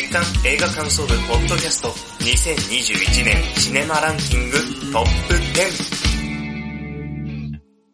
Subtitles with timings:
[0.00, 1.88] 月間映画感想部ポッドキャスト
[2.24, 4.56] 2021年シネマランキング
[4.90, 6.00] トップ10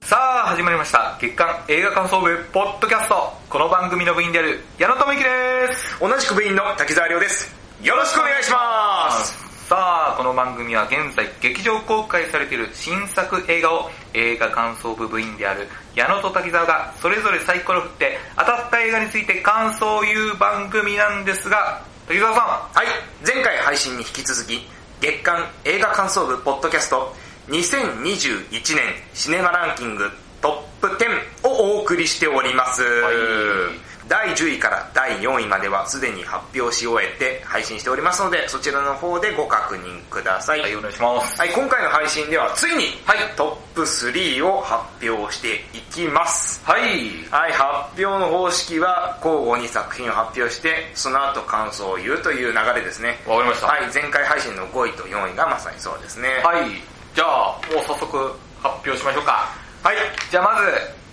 [0.06, 1.18] さあ始まりました。
[1.20, 3.32] 月間映画感想部ポッドキャスト。
[3.50, 5.28] この番組の部員である矢野智之で
[5.74, 5.98] す。
[5.98, 7.52] 同じく部員の滝沢亮です。
[7.82, 9.46] よろしくお願いします。
[9.66, 15.66] さあこの番組は現在劇場公開されている新作映画を映画感想部部員である
[15.96, 22.44] 矢野と滝沢がそれぞれサイコロ振って当たった映画について感想を言う番組なんですが滝沢さん。
[22.44, 22.86] はい。
[23.26, 24.68] 前回配信に引き続き
[25.00, 27.12] 月間映画感想部ポッドキャスト
[27.48, 30.08] 2021年シネマランキング
[30.40, 31.04] トップ
[31.42, 32.82] 10をお送りしております、
[34.08, 46.64] 第10位から第4位まではすでに発表し終えて配信しておりますのでそちらの方でご確認くださいはいお願いしますはい、今回の配信ではついに、はいトップ3を発表していきます。
[46.64, 46.82] はい
[47.30, 53.18] はい、発表の方式は交互に作品を発表して、その後感想を言うという流れですね。
[53.26, 56.28] わかりましたはい、前回配信の5位と4位がまさにそうですね。
[56.42, 56.70] はい
[57.14, 58.16] じゃあもう早速
[58.62, 59.48] 発表しましょうか
[59.82, 59.96] はい。
[60.30, 60.66] じゃあまず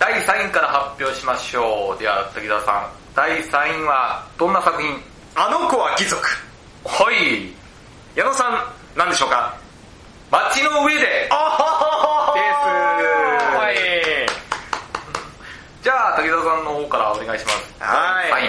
[0.04, 1.98] 第3位から発表しましょう。
[1.98, 2.92] では滝沢さん。
[3.16, 5.00] 第3位はどんな作品？
[5.34, 6.22] あの子は貴族。
[6.84, 7.48] はい。
[8.14, 9.56] 矢野さん、何でしょうか？
[10.30, 12.52] 街の上であはです
[13.56, 13.76] はい。
[15.82, 18.44] じゃあ滝沢さんの方からお願いしますはい、はい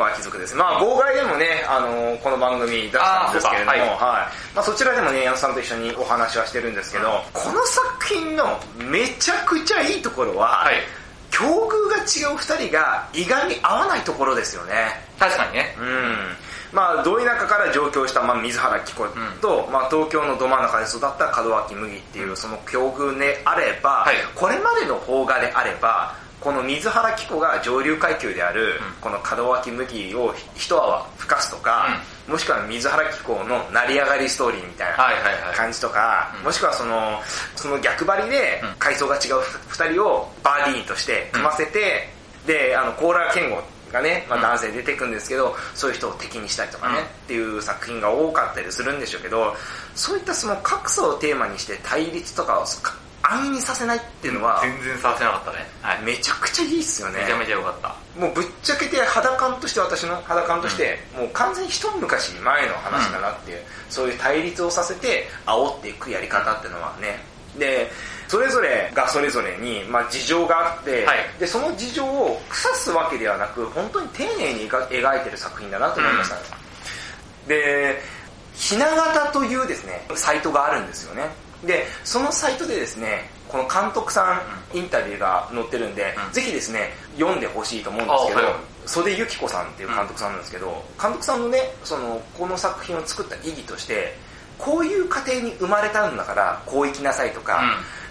[0.00, 0.54] はいあの子は貴族です。
[0.54, 4.06] まあ、号外でもね、あのこの番組出したんですけれども、あーそうか。
[4.06, 4.56] はい。
[4.56, 10.76] まあ、そちらでもね、矢野さんと一緒にお話はしてるんですけど、この作品のめちゃくちゃいいところは、はい。
[11.30, 14.72] 境遇が違う二人が意外に合わないところですよね。
[15.18, 15.76] 確かにね。
[15.78, 16.16] うん。
[16.72, 19.04] まあ、ど田舎から上京した、まあ、水原希子
[19.40, 24.16] と、まあ、東京のど真ん中で育った門脇麦っていうその境遇であれば、はい。
[24.34, 28.78] これまでの邦画であればこの水原希子が上流階級である、うん。
[29.00, 31.88] この門脇麦を一泡吹かすとか、
[32.28, 34.96] もしくは水原希子の成り上がりストーリーみたいな
[35.54, 36.44] 感じとか、うん。
[36.44, 37.20] もしくはその
[37.56, 38.78] その逆張りでうん。
[38.78, 39.20] 階層が違う
[39.68, 42.08] 二人をバーディーとして組ませて、
[42.46, 43.62] であのコーラ健吾
[43.92, 44.42] がね、まあ、うん。
[44.42, 47.04] 男性出てくんですけど、そういう人を敵にしたりとかね、うん。
[47.04, 49.54] っていう作品が多かったりするんでしょうけど
[49.94, 55.66] そういったその格差をテーマにして対立とかをか安易にさせないっていうのは、全然させなかったね。
[55.82, 56.02] はい。
[56.02, 57.20] めちゃくちゃいいっすよね。
[57.20, 57.94] めちゃめちゃ良かった。
[58.18, 63.58] もうぶっちゃけて肌感として私の肌感として、もう完全に一昔前の話だなっていう、
[63.88, 67.22] そういう対立をさせて煽っていくやり方っていうのはね。
[67.58, 67.90] で
[68.28, 71.18] それぞれがそれぞれに、まあ、事情があって、はい。
[71.40, 76.36] でその事情を腐すわけではなく本当に丁寧に描描いてる作品だなと思いました、
[77.48, 78.00] で
[78.54, 81.28] ひな形というですねサイトがあるんですよね
[81.64, 84.40] でそのサイトでですねこの監督さ
[84.72, 86.32] んインタビューが載ってるんで、うん。
[86.32, 88.54] ぜひですね読んでほしいと思うんですけど、あはい。
[88.86, 94.14] 袖由紀子さんっていう監督さんなんですけど、監督さんのねそのこの作品を作った意義として
[94.58, 97.62] こういう家庭に生まれたんだからこう生きなさいとか、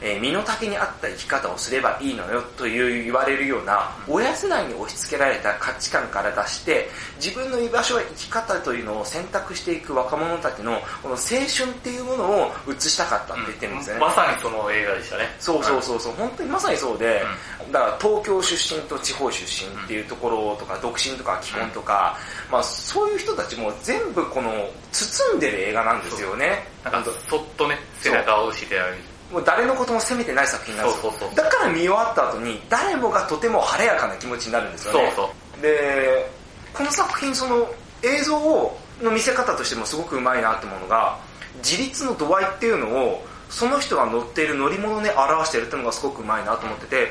[0.01, 15.23] えー身の丈に合った生き方をすればいいのよという言われるような親世代に押し付けられた価値観から出して自分の居場所や生き方というのを選択していく若者たちのこの青春っていうものを映したかったって言ってるんですよね、まさにその映画でしたね。
[15.39, 17.23] そうそうそうそう、本当にまさにそうで、
[17.71, 22.17] だから東京出身と地方出身っていうところとか、独身とか既婚とか、
[22.51, 24.51] まあそういう人たちも全部この
[24.91, 26.67] 包んでる映画なんですよね。
[26.83, 28.95] なんかそっとね背中を押してやる
[29.31, 31.13] もう誰のことも責めてない作品なんですよ。
[31.35, 35.13] だから見終わった後に誰もがとても晴れやかな気持ちになるんですよね。
[35.61, 36.31] で、
[36.73, 37.67] この作品その
[38.01, 41.17] 映像をの見せ方としてもすごくうまいなと思うのが、
[41.57, 47.07] 自立の度合いっていうのをその人が乗っている乗り物で表してるっていうのがすごくうまいなと思ってて、例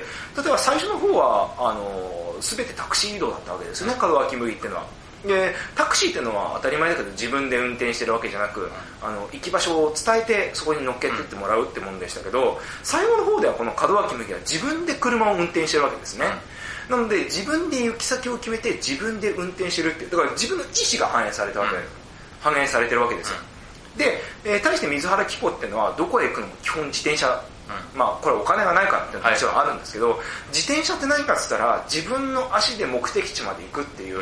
[0.46, 4.86] えば最初の方は、あの、すべてタクシー移動だったわけですよね、門脇麦っていうのは。
[5.26, 8.70] で、タクシーっていうのは当たり前だけど自分で運転してるわけじゃなく、
[9.02, 16.26] あの、行き場所を伝えてそこに乗っけてってもらうってもんでしたけど、最後の方ではこの門脇麦は自分で車を運転してるわけですね。
[16.88, 21.82] なので自分で行き先を決めて自分で運転してるっていうだから自分の意思が反映されたわけ、うん。
[22.40, 23.36] 反映されてるわけですよ、
[23.96, 27.44] で、えー対して水原希子っていうのはどこへ行くのも基本自転車、
[27.94, 34.20] まあこれお金がないからっていうのはもちろんあるんですけど、自転車って何かって言ったら自分の足で目的地まで行くっていう、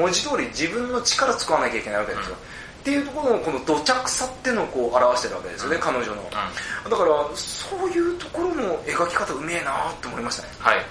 [0.00, 10.48] 文字通り自分の力使わなきゃいけないわけですよ、っていうところのこの土着さっていうのをこう表してるわけですよね、彼女の、だからそういうところの描き方うめえなって思いましたね。
[10.58, 10.84] はい。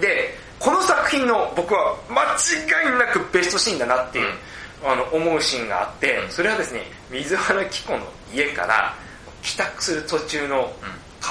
[0.00, 4.32] でこの作品の僕は間違いなくベストシーンだなっていう、
[4.84, 8.00] あの思うシーンがあってそれはですね水原希子の
[8.32, 8.94] 家から
[9.42, 10.72] 帰宅する途中の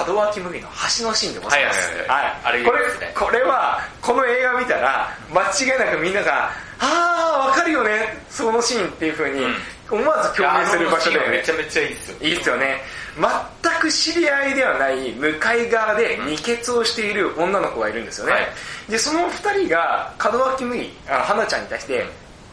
[0.06, 0.68] 門脇麦の
[0.98, 1.88] 橋のシーンでございます。
[1.90, 2.40] はいはいはい。
[2.44, 2.80] あれこれ
[3.14, 8.22] これは、この映画見たら、間違いなくみんなが、ああわかるよね。
[8.28, 9.46] そのシーンっていう風に
[9.90, 12.16] 思わず共鳴する場所で、めちゃめちゃいいっすよ。
[12.20, 12.82] いいっすよね。
[13.16, 18.46] 全く知り合いではない向かい側で二血をしている女の子がいるんですよね、はい。
[18.90, 22.04] でその二人が門脇麦あの花ちゃんに対して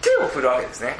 [0.01, 0.95] 手を振るわけですね、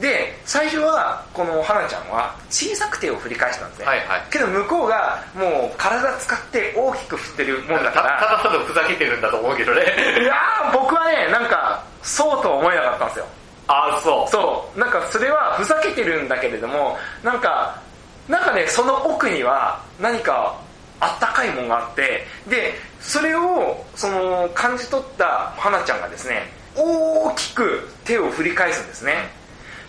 [0.00, 9.82] で最初はこの花ちゃんは小さく手を振り返したんですね、はいはいけど向こうがもう体使って大きく振ってるもんだたからただただふざけてるんだと思うけどね。
[10.20, 13.26] いやー僕はねなんかそうとは思えなかったんですよ
[13.68, 14.30] あ、そう。
[14.30, 17.80] そうなんかそれはふざけてるんだけれどもなんか
[18.28, 20.58] なんかねその奥には何か
[21.00, 29.30] あったかいもんがあってでそれをその感じ取った華ちゃんがですね大きく手を振り返すんですね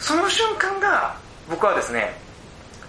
[0.05, 1.17] その瞬間が
[1.49, 2.13] 僕はですね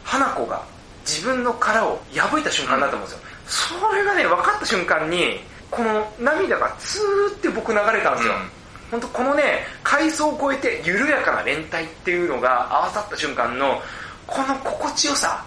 [0.05, 0.63] 華子が
[1.07, 5.41] 自分の殻を破いた瞬間だと思うんですよ、それがね分かった瞬間に
[5.71, 8.51] この涙がツーって僕流れたんですよ、うん。
[8.91, 11.71] 本当このね階層を超えて緩やかな連帯っ
[12.05, 13.81] ていうのが合わさった瞬間の
[14.27, 15.43] この心地よさ、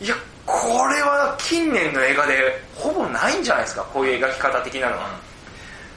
[0.00, 5.10] いやこれは近年の映画でほぼないんじゃないですかこういう描き方的なのは、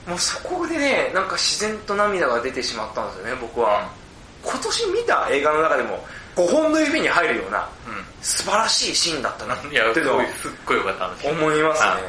[0.07, 3.89] もうそこでねなんか自然と涙が出てしまったんですよね僕は、
[4.43, 6.03] 今年見た映画の中でも
[6.35, 8.05] 5本の指に入るようなうん。
[8.21, 11.29] 素晴らしいシーンだったなっていのをごい、すっごい良かった。
[11.29, 12.01] 思いますはね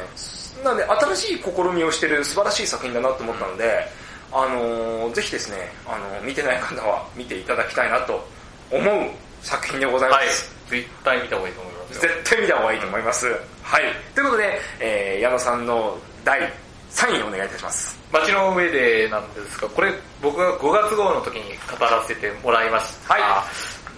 [0.63, 3.85] なんで新しい試みをしてる素晴らしい作品だなと思ったので、
[4.31, 8.25] あのーぜひですね、あのー見てない方は見ていただきたいなと
[8.71, 9.09] 思う
[9.41, 10.55] 作品でございまはいす、。
[10.69, 12.01] 絶対見た方がいいと思いますよ。
[12.01, 13.27] 絶対見た方がいいと思います、
[13.61, 13.83] はい
[14.15, 16.39] ということで、えー矢野さんの第
[16.95, 19.91] 3位お願いいたします街の上でなんですが、これ
[20.21, 23.15] 僕が5月号の時に語らせてもらいました。
[23.15, 23.43] は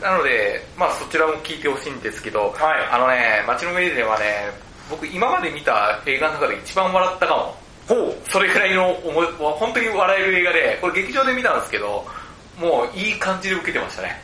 [0.02, 2.54] なので、まあそちらも聞いてほしいんですけど、はい
[2.92, 4.52] あのね、街の上ではね、
[4.90, 7.56] 僕今まで見た映画の中で一番笑ったかも。
[7.88, 12.06] ほうそれくらいの思い、本当に笑える映画で、これ劇場で見たんですけど、
[12.58, 14.22] もういい感じで受けてましたね。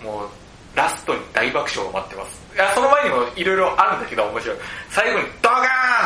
[0.00, 0.28] うんもう、
[0.76, 2.41] ラストに大爆笑が待ってます。
[2.54, 4.56] いや、その前にもいろいろあるんだけど面白い。
[4.90, 5.62] 最後にドカーン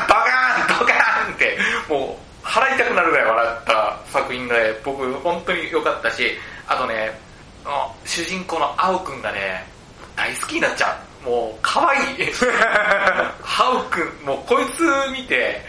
[0.08, 1.58] ドカーンドカーンって、
[1.88, 6.36] もう、払いたくなるぐらい笑った作品で、僕本当に良かったし、
[6.68, 7.18] あとね、
[7.64, 9.66] あ主人公の青くんがね、
[10.14, 11.28] 大好きになっちゃう。
[11.28, 12.32] もう、可愛い。
[13.58, 15.60] 青くん、もうこいつ見て、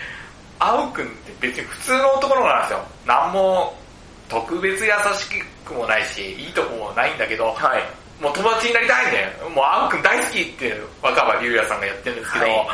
[0.59, 2.80] 青くんって別に普通の男の子なんですよ。
[3.06, 3.75] なんも
[4.30, 9.50] 特別優しくもないし、いいとこもないんだけど、はいもう友達になりたいんだよ。
[9.50, 12.68] もう青くん大好きって若葉龍也さんがやってるんですけど、はい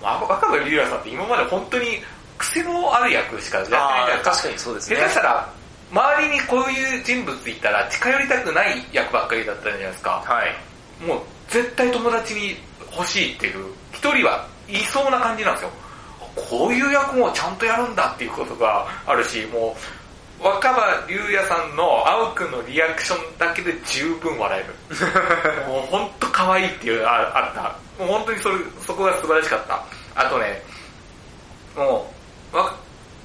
[0.00, 1.98] まあ若葉龍也さんって今まで本当に
[2.38, 4.30] 癖のある役しかやってないじゃないですか。
[4.30, 5.52] あー確かにそうですね下手したら、
[5.90, 10.22] 周りにこういう人物いたら近寄りたくない役ばっかりだったじゃないですか。
[10.24, 12.56] はいもう絶対友達に
[12.92, 15.70] 欲しいっていう、一人はいそうな感じなんですよ。
[16.36, 19.80] こういう役もちゃんとやるんだっていうことがあるし、もう、
[20.40, 25.66] 若葉龍也さんの青くんのリアクションだけで十分笑える。
[25.66, 27.62] もう本当可愛いっていうああった。
[28.02, 28.54] もう本当にそれ
[28.86, 29.82] そこが素晴らしかった。
[30.14, 30.62] あとね、
[31.76, 32.12] も
[32.52, 32.74] う、わ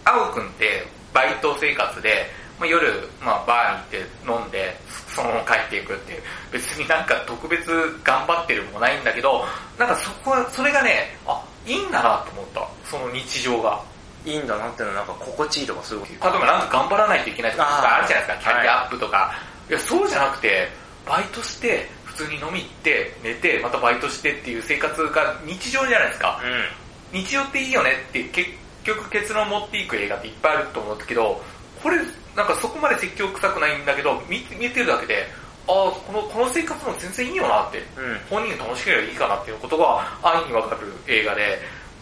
[0.06, 2.30] 青くんってバイト生活で、
[2.60, 4.75] まあ、夜、まあ、バーに行って飲んで、
[5.07, 7.68] そのまま帰っていくっていう、別になんか特別
[8.04, 9.45] 頑張ってるもないんだけど、
[9.77, 12.68] なんかそこは、それがね、あ、いいんだなと思った。
[12.89, 13.81] その日常が。
[14.25, 19.35] いいんだなっていうのはなんか心地いいとかそういう例えばなんか頑張らないといけないとかあるじゃないですか、キャリアアップとか。
[19.69, 20.69] い、や、そうじゃなくて、
[21.05, 26.41] バイトして、普通に飲み行って、寝て、またバイトしてっていう生活が日常じゃないですか。
[26.43, 28.50] う日常っていいよねって結
[28.83, 31.41] 局結論持っていく映画っていっぱいあると思うんだけど、
[31.81, 31.98] これ
[32.36, 35.27] なんかそこまで説教臭くないんだけど、見見てるだけで、
[35.67, 38.19] ああ、この、この生活も全然いいよなって、んうん。
[38.29, 41.59] 本人が楽しければいいかなっていうことが安易にわかる映画で、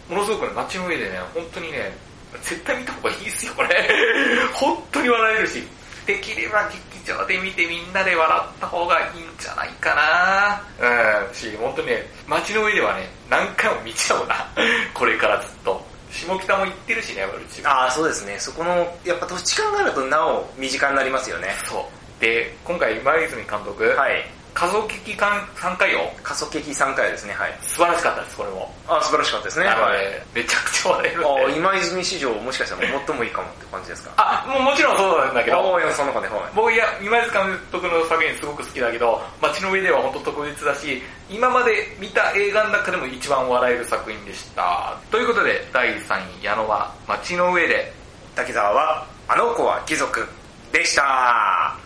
[0.08, 1.92] ものすごくね、街の上でね、本当にね、
[2.42, 3.68] 絶対見た方がいいですよ、これ。
[4.54, 5.66] 本当に笑えるし、
[6.06, 10.62] できれば劇場で見てみんなで笑った方がいいんじゃないかな
[11.26, 14.46] うん、し、本当にね、街の上ではね、何回も見ちゃうな。
[14.94, 15.92] これからずっと。
[16.12, 22.20] 下北も行ってるしね、うちああそうですねそこのやっぱ土地勘があるとなお身近になりますよねそう。
[22.20, 26.12] で、今回、今泉監督、はい家族劇館3回よ。
[26.22, 28.72] 過疎劇3回ですねはい素晴らしかったです、これも。
[28.86, 31.56] あ素晴らしかったですねはいで、めちゃくちゃ笑えるんあで。
[31.56, 34.12] 今泉史上もしかしたら最もいいかもって感じですか？
[34.16, 44.96] あ、もうもちろんそうなんだけど、ああその中ではい僕いや、今泉監督の作品すごく好きだけど、街の上では本当特別だし、今まで見た映画の中でも一番笑える作品でした。
[45.10, 47.92] ということで、第3位、矢野は街の上で。
[48.34, 50.26] 滝沢はあの子は貴族
[50.72, 51.76] でした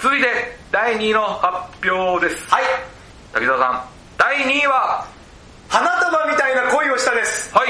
[0.00, 2.46] 続いて、第2位の発表です。
[2.48, 2.64] はい。
[3.32, 3.84] 滝沢さん、
[4.16, 5.04] 第2位は、
[5.68, 5.88] は
[6.98, 7.54] 下です。
[7.54, 7.68] はい。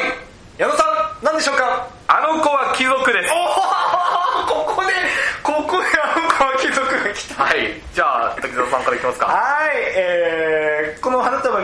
[0.57, 0.83] 矢野さ
[1.21, 1.87] ん、何でしょうか？
[2.09, 3.31] あの子は貴族です。
[3.31, 3.37] お
[4.49, 4.93] ここで、
[5.43, 7.45] ここであの子は貴族が来た。
[7.45, 7.81] はい。
[7.93, 9.27] じゃあ、滝沢さんからいきますか。
[9.27, 10.18] はい、えー、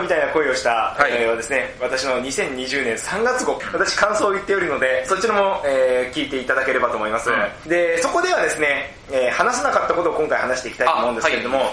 [0.05, 7.29] みたいな声をした、はいえーはですね、私の2020年3月号、私感想を言っておるので、そちらも、えー聞いていただければと思います。
[7.31, 11.67] うで、そこではですね、えー話せなかったことを今回話していきたいと思うんですけれども、はい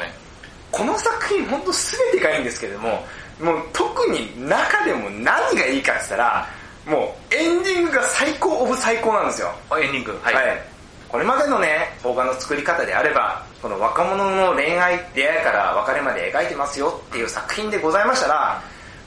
[0.72, 3.04] この作品本当全てがいいんですけれども、
[3.38, 6.48] もう特に中でも何がいいかって言ったら、
[6.86, 9.52] もうエンディングが最高オブ最高なんですよ。
[9.68, 10.18] あエンディング。
[10.22, 10.34] はい。
[10.34, 10.62] はい。
[11.10, 18.60] これまでのね、動画の作り方であれば、この若者の恋愛、出会いから別れまで描いてますよっていう作品でございましたら、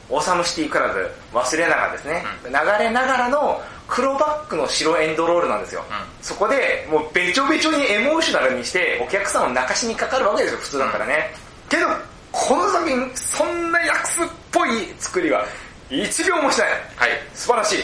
[0.09, 5.83] オーサムシティクラブ、忘れながらですね、流れながらの黒バックの白エンドロールなんですよ。
[5.89, 11.35] うんそこで、もうべちょべちょにエモーショナルにして、お客さんを泣かしにかかるわけですよ、普通だったらね。
[11.69, 11.87] けど、
[12.31, 15.45] この作品、そんな役っぽい作りは、
[15.89, 16.69] 1秒もしない。
[16.95, 17.09] はい。
[17.35, 17.83] 素晴らしい。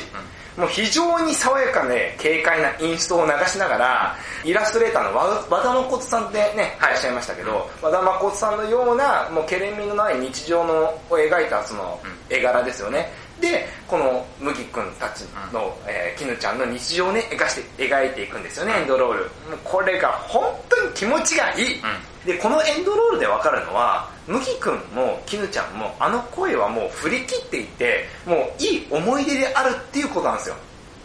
[0.58, 10.74] もう非常に爽やかで軽快なインストを流しながら、イラストレーターの和和田誠さんってね、はいいらっしゃいましたけど、和田誠さんのような、もうケレン味のない日常の
[11.10, 13.12] を描いたそのうん絵柄ですよね。
[13.40, 19.20] で、この麦くんたちの、えー、絹ちゃんの日常をね、描して、描いていくんですよね、エンドロール。
[19.24, 21.82] もうこれが本当に気持ちがいい。
[22.26, 30.56] で、このエンドロールでわかるのは、麦くんも絹ちゃんもあの声はもう振り切っていて、もういい思い出であるっていうことなんですよ。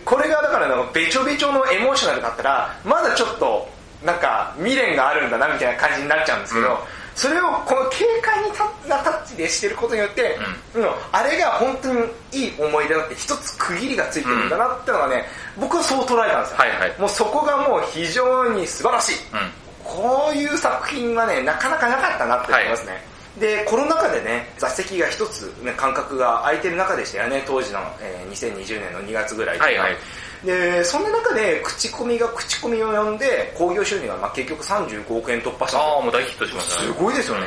[0.04, 3.68] これがだからなんかべちょべちょのエモーショナルだったら、まだちょっと
[4.04, 6.76] なんか未練があるんだなみたいな感じになっちゃうんですけど、うん
[7.16, 8.42] それをこの軽快
[8.86, 10.36] なタッチでしてることによって、
[10.74, 15.24] うんあれが本当にいい思い出だって一つ区切りがついてるんだなってのがね、
[15.58, 16.58] 僕はそう捉えたんですよ。
[16.58, 19.14] はいはいもうそこがもう非常に素晴らしい。
[19.32, 19.65] うん。
[19.86, 23.16] こういう作品はね、なかなかなかったなって思いますね。
[23.38, 29.96] で、コロナ禍でね、座席が一つ、ね、間隔が空いてる中でしたよね、当時の、えー2020年の2月ぐらいはいはい
[30.44, 36.88] で、そんな中で口コミが口コミを呼んで、興行収入がまあ結局35億円突破したああ、もう大ヒットしましたね。
[36.88, 37.46] すごいですよね。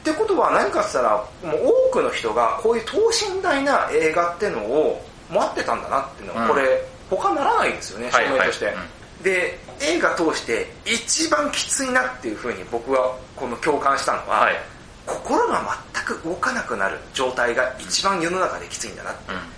[0.00, 1.16] ってことは何かって言ったら、
[1.52, 8.66] もう多くの人がこういう等身大な映画ってのを待ってたんだなっていうのは、うんこれ、他ならないですよね、はい証明として。
[8.66, 8.74] はい
[9.22, 14.54] で、映画通して一番きついなっていうふうに僕はこの共感したのは、はい。
[15.06, 15.60] 心が
[15.94, 19.16] 全く動かなくなる状態が一番世の中できついんだな、うん。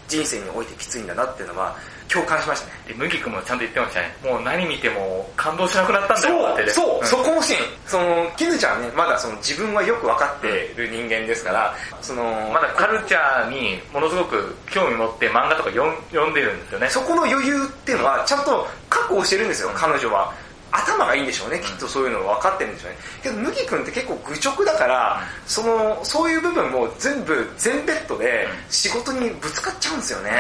[0.09, 1.76] 人生においてきついんだなっていうのは
[2.12, 2.73] 共感しましたね。
[2.88, 4.17] で、麦君もちゃんと言ってましたね。
[4.23, 6.71] もう何見ても感動しなくなったんだよってね。
[6.71, 7.61] そう、んそこのシーン。
[7.87, 15.91] その、キヌちゃんはね、まだその自分はよく分かってる人間ですから、その、まだカルチャーにものすごく興味持って漫画とか読
[16.31, 16.88] んでるんですよね。
[16.91, 18.69] そこの余裕っていうのはちゃんと
[19.14, 20.33] 保してるんですよ、彼女は。
[20.73, 22.97] 頭がいいんでしょうね、きっとそういうの分かってるんでしょうね。
[23.23, 30.31] けど、麦君って結構愚直だから、その、そういう部分も全部全ベッドで仕事にぶつかっちゃうんですよね。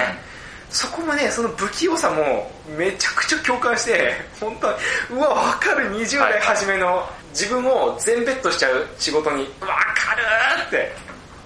[0.70, 4.74] そこもね、その不器用さもめちゃくちゃ共感して、本当に、
[5.10, 10.22] うわ、わかる20代初めの自分を全ベッドしちゃう仕事に、わかる
[10.66, 10.92] って。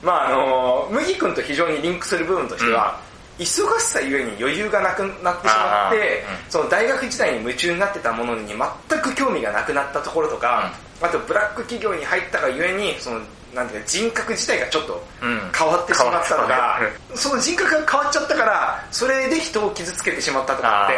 [0.00, 3.00] まああの、麦君と非常にリンクする部分としては、
[3.38, 8.54] 忙しさゆえに余裕がなくなってしまってうん、その大学時代に夢中になってたものに
[8.88, 13.20] 全く興味がなくなったところとか、あとブラック企業に入ったがゆえに、その、
[13.54, 15.40] なんていうか人格自体がちょっとうん。
[15.56, 20.88] 変わってしまったとか変わっ、その人格が変わっちゃったから、それで人を傷つけてしまったとか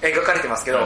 [0.00, 0.84] て描かれてますけど、うん。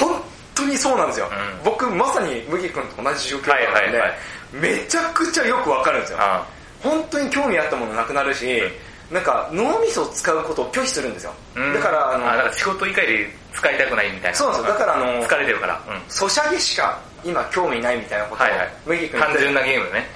[0.00, 0.22] 本
[0.54, 1.28] 当にそうなんですよ。
[1.30, 1.64] うん。
[1.64, 4.18] 僕まさに麦君と同じ状況だったんで、はいはいはい。
[4.52, 6.18] めちゃくちゃよくわかるんですよ。
[6.20, 6.46] あ
[6.82, 8.62] 本当に興味あったものなくなるし、
[9.10, 11.32] なんか脳みそを使うことを拒否するんですよ。
[11.54, 14.36] うんだから、あの、あ、なんか仕事以外で使いたくないみたいな。
[14.36, 15.80] そうなんですよだからあの疲れてるから。
[15.88, 16.02] うん。
[16.08, 18.72] ソシャゲしか今興味ないみたいなことを、はいはい。
[18.86, 20.06] 麦君単純なゲームね。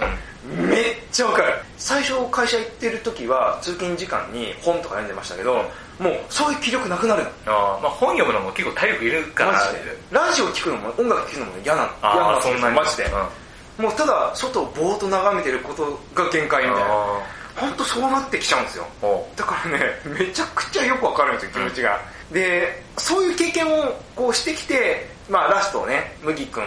[0.68, 1.52] めっちゃわかる。
[1.76, 5.64] 最初会社行ってる時は通勤時間に本とか読んでましたけど、
[5.99, 7.30] もうそういう気力なくなるの。
[7.47, 9.52] あーまあ本読むのも結構体力いるから。
[9.52, 9.80] マジで。
[10.11, 12.76] ラジオ聞くのも音楽聞くのも嫌な、嫌ああ、なんですよそんなに。
[12.76, 13.04] マジで。
[13.04, 13.11] うん
[13.80, 16.94] もうただ外をぼーっと眺めてることが限界みたいな。
[17.61, 18.87] あ本当そうなってきちゃうんですよ。
[19.37, 22.00] だからね、 めちゃくちゃよくわかるんですよ、気持ちが。
[22.33, 26.64] で、そういう経験をこうしてきて、まあラストをね、麦くん、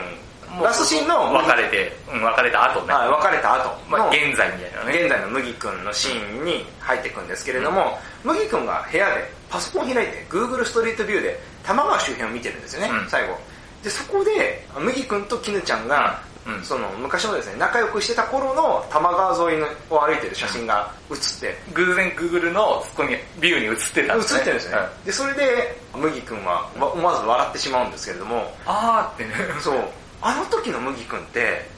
[0.62, 2.94] ラストシーンの別れて、うん、別れた後ね。
[2.94, 5.00] はい、別れた後の、まあ現在みたいなね。
[5.00, 13.40] 現在の麦くんのシーンに入っていくんですけれども、麦くんが部屋でパソコン開いて Google ストリートビューで玉川周辺を見てるんですよね、うん最後。
[13.84, 24.40] で、そこで、麦くんと絹ちゃんが、うんうんその昔のですね、仲良くしてた頃の玉川沿いのを歩いてる写真が写って、偶然 Google のそこにビューに映ってたんですね。
[24.40, 24.78] 映ってるんですね。
[25.06, 29.34] で、それで、麦くんはわ思わず笑ってしまうんですけれども、あーってね。
[29.62, 29.80] そう、
[30.22, 31.70] あの時の麦くんって、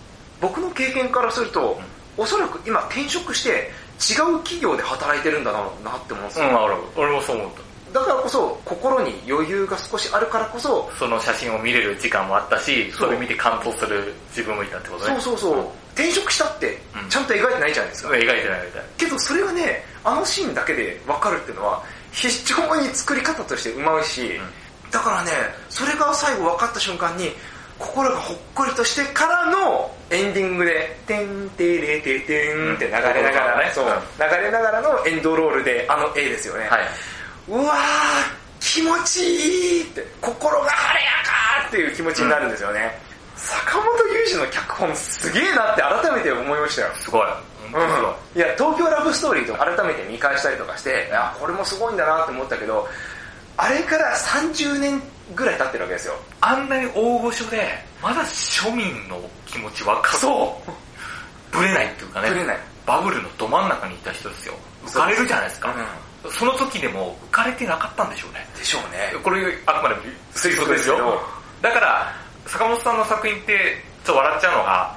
[0.42, 1.80] 僕の経験からすると、
[2.18, 7.65] おそらく今転職して、違う企業で働いてるんだなって思うんですよ、うん、俺俺もそう思った。
[7.96, 15.18] だからこそ心に余裕が少しあるからこそその写真を見れる時間もあったし、それ見て感動する自分もいたってことね。
[15.22, 15.68] そうそうそう。
[15.94, 17.10] 転職したってうん。
[17.10, 18.84] ちゃんと描いてないじゃないですか、描いてないみたい。
[18.98, 24.42] けどそれがねあのシーンだけで分かるっていうのは非常に作り方としてうまいし、
[24.92, 25.32] だからね
[25.70, 27.32] それが最後分かった瞬間に
[27.80, 33.74] 心がほっこりとしてからのエンディングで「てんてれててん」って流れながらね、うん。
[33.74, 33.86] そう
[34.20, 36.80] 流れながらのエンドロールであの絵ですよね、はい。
[37.48, 43.00] うわー気持ちいいって心が晴れやかっていう気持ちになるんですよね、
[43.36, 47.28] 坂本龍二の脚本すげえなって改めて思いましたよすごい。
[47.72, 48.14] 本当すごい。
[48.38, 52.88] いや東京ラブストーリーと改めて見返したりとかしていやこれもすごいんだなって思ったけど
[53.58, 55.02] あれから30年
[55.36, 57.68] ぐらい経ってるわけですよあんなに大御所で、
[58.02, 60.18] まだ庶民の気持ち分かる。
[60.20, 60.72] そう
[61.56, 62.30] ぶれないっていうかね。
[62.30, 64.54] ぶれないバブルのど真ん中にいた人ですよ。
[64.86, 65.74] 浮かれるじゃないですか。
[66.32, 68.48] その時でも浮かれてなかったんでしょうね。
[68.58, 69.96] でしょうねこれあくまで
[70.34, 71.70] 推測ですよ推測ですけど。
[71.70, 72.14] だから、
[72.46, 74.96] 坂本さんの作品って、ちょっと笑っちゃうのが、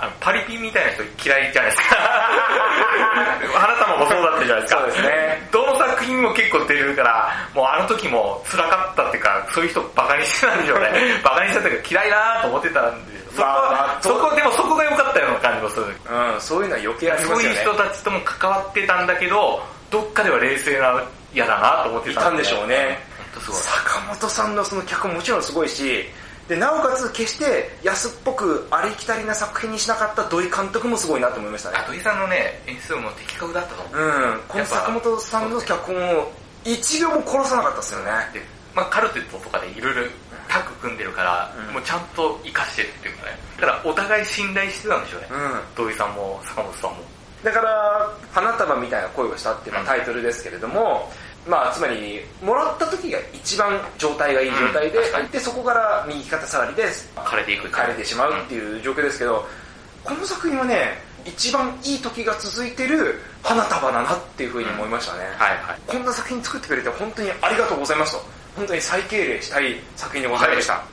[0.00, 1.96] あのパリピみたいな人嫌いじゃないですか。
[3.52, 4.80] 花束もそうだったじゃないですか。
[4.80, 5.48] そうですね。
[5.52, 10.90] どの作品も結構出るから、もうあの時も辛かったっていうか、そういう人バカにしてたんでしょうね。
[11.22, 15.86] バカにしてたけど嫌いだなと思ってたんで、そこは、あそこ、でもそこが良かったような感じもする。
[15.86, 21.02] うんそういうのは余計ありまそうすよねいう人たちとも関わってたんだけど、どっかでは冷静な
[21.34, 22.98] 嫌だなと思ってたいたんでしょうね。
[23.34, 26.04] 坂本さんのその脚本もちろんすごいし
[26.48, 33.96] でなおかつ決して安っぽくありきたりな作品にしなかった土井監督もすごいなと思いましたねあ土井さんのね、演出も的確だったと思う。
[33.96, 36.32] うんこの坂本さんの脚本を
[36.64, 38.42] 一秒も殺さなかったですよねで、
[38.74, 40.02] まあカルテットとかでいろいろ
[40.48, 43.38] タッグ組んでるから、うんもうちゃんと活かしてるっていうかね。
[43.60, 45.28] だからお互い信頼してたんでしょうね。
[45.30, 46.96] うん土井さんも坂本さんも。
[47.42, 51.10] だから「花束みたいな恋をした」っていうのはタイトルですけれども、
[51.46, 54.98] まあつまりもらった時が一番状態がいい状態で、
[55.32, 56.84] でそこから右肩下がりで
[57.16, 59.46] 枯れていく枯れてしまうっていう状況ですけど、
[60.04, 65.78] この作品はね一番いい時が続いてる花束だなっていうふうに思いましたね、はいはい。
[65.86, 68.24] こんな作品作ってくれて本当にありがとうございますと。
[68.56, 70.74] 本当に再敬礼したい作品でございました。
[70.74, 70.84] はい、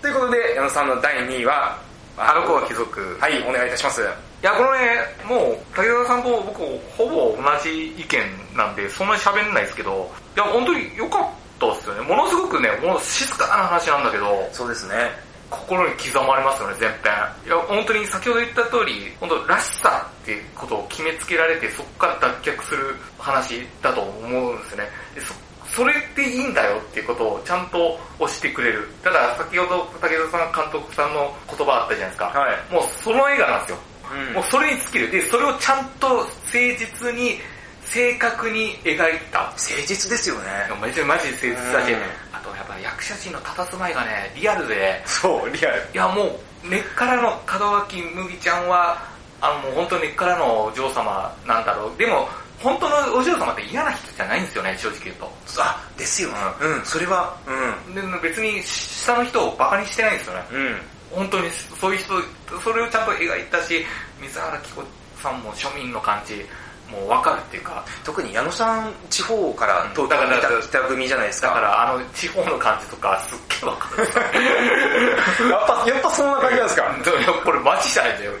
[0.00, 1.78] ということで矢野さんの第2位は
[2.16, 3.16] あの子は貴族。
[3.20, 4.02] はいお願いいたします
[4.42, 6.58] いや、このね、もう、武田さんと僕、
[6.98, 11.28] ほぼ同じ意見なんで、そんなに喋んないですけど、いや、本当に良かっ
[11.60, 12.00] たですよね。
[12.00, 15.12] ものすごくね、もう静かな話なんだけど、そうですね
[15.48, 17.12] 心に刻まれますよね、全編。
[17.46, 24.88] いや、本当に先ほど言った通り、本当らしさっていうことを決めつけられて、そこから脱却する話だと思うんですね。
[25.14, 25.34] でそ
[25.72, 28.88] それっていいんだよっていうことをちゃんと押してくれる。
[29.04, 32.26] だから先ほど武田さん監督さんの言葉あったじゃないですか。
[32.26, 33.78] はいもうその映画なんですよ。
[34.12, 35.10] うんもうそれに尽きる。
[35.10, 37.40] で、それをちゃんと誠実に、
[37.84, 39.40] 正確に描いた。
[39.40, 40.48] 誠実ですよね
[40.80, 41.98] マジでマジで誠実だしうん、
[42.32, 46.24] あとやっぱ役者陣の佇まいがね、リアルで、そうリアルいやも
[46.64, 49.02] う、根っからの門脇麦ちゃんは、
[49.40, 51.98] あのもう本当に根っからのお嬢様なんだろう。
[51.98, 52.28] でも、
[52.62, 55.32] 本当のお嬢様って嫌な人じゃないんですよね、正直言うと。
[55.58, 60.44] あですよねうんそれはうで別に下の人をバカにしてないんですよね。
[60.52, 60.76] んうん
[61.14, 62.14] 本当にそういう人、
[62.62, 63.84] それをちゃんと描いたし、
[64.20, 64.82] 水原希子
[65.22, 66.44] さんも庶民の感じ、
[66.90, 70.24] もう分かるっていうか、特に矢野さん地方からうん東京
[70.56, 75.48] に来た組じゃないですかだからあの地方の感じとかすっげえ分かる。
[75.50, 76.96] やっぱやっぱそんな感じなんですか？
[77.26, 78.32] でもこれマジじゃないんだよ。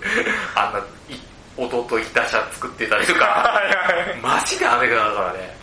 [0.54, 0.82] あんな、い
[1.56, 3.60] 弟いた車作ってたりとか、
[4.22, 5.56] マジでアメリカだからね。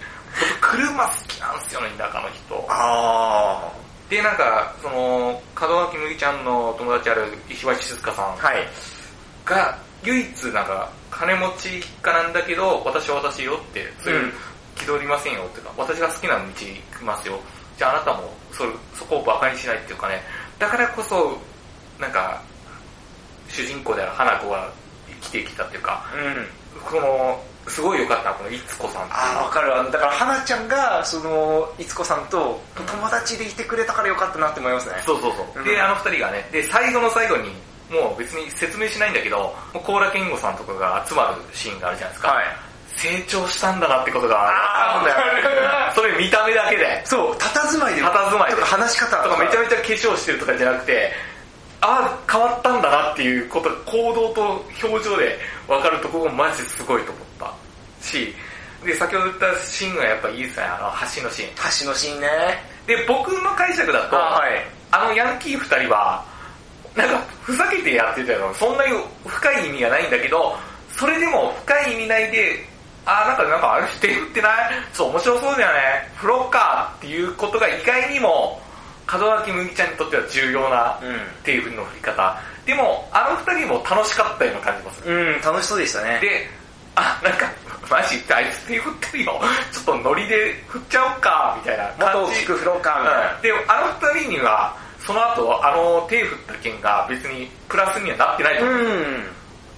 [0.62, 2.66] 僕車好きなんですよね、田舎の人。
[2.70, 3.62] あ
[4.10, 8.68] で、なんか、その、門脇麦ちゃんの友達ある石橋静香さんあはい。
[9.46, 14.34] が、唯一なんか、金持ち一家なんだけど、私は私よって、そういううん。
[14.76, 17.40] 気取りませんよっていうか、私が好きな道行きますよ。
[17.78, 20.22] じゃああなたもそれそこを馬鹿にしないっていうかね、
[20.58, 21.38] だからこそ、
[22.00, 22.42] なんか、
[23.50, 24.72] 主人公である花子が
[25.22, 26.82] 生きてきたっていうか、うん。
[26.84, 29.78] この、すごい良かった、このいつこさんああ分かる。
[29.78, 34.96] あのだから花ちゃんがそのいつこさんと友達でいてくれたからよかったなって思いますね。
[35.06, 35.60] そうそうそう。
[35.60, 35.64] うん。
[35.64, 37.54] で、あの二人がね、で、最後の最後に、
[37.90, 42.32] もう別に説明しないんだけど、高良健吾さんとかが集まるシーンがあるじゃないですか。
[42.34, 42.46] はい。
[42.96, 45.12] 成長したんだなってことがあるんだ
[45.88, 45.94] よ。
[45.96, 47.02] それ見た目だけで。
[47.06, 48.04] そう佇まいで。
[48.04, 48.56] 佇まいで。
[48.56, 49.24] とか話し方。
[49.24, 51.14] とかめちゃめちゃ化粧してるとかじゃなくて、
[51.82, 58.06] ああ、変わったんだなっていうこと、行動と表情で分かるところがマジですごいと思った。
[58.06, 58.36] し、
[58.86, 61.56] で、先ほど言ったシーンがやっぱいいですね、あの橋のシーン。
[61.82, 62.28] 橋のシーンね
[62.88, 66.26] で、僕の解釈だと、あはいあのヤンキー二人は、
[66.96, 68.54] なんか、ふざけてやってたよ。
[68.56, 68.94] そんなに
[69.26, 70.58] 深い意味がないんだけど、
[70.98, 72.68] それでも深い意味ないで、
[73.06, 74.54] あーなんか、なんかあれ手振ってない？
[74.94, 76.12] ちょっと面白そうだよね。
[76.16, 78.62] 振ろっかっていうことが意外にも、
[79.12, 82.42] 門脇麦ちゃんにとっては重要なうん手振りの振り方。
[82.66, 85.16] でも、あの二人も楽しかったような感じもする。
[85.16, 86.20] うん、楽しそうでしたね。
[86.22, 86.48] で、
[86.96, 87.52] あ、なんか、
[87.90, 89.42] マジであいつ手振ってるよ。
[89.72, 92.32] ちょっとノリで振っちゃおうか、みたいなもっと感じ。
[92.32, 93.36] 大きく振ろうか、みたいな。
[93.36, 98.76] うんで、あの二人には、その後、あの手振った件が別にプラスにはなってないと思う。
[98.76, 99.24] うん。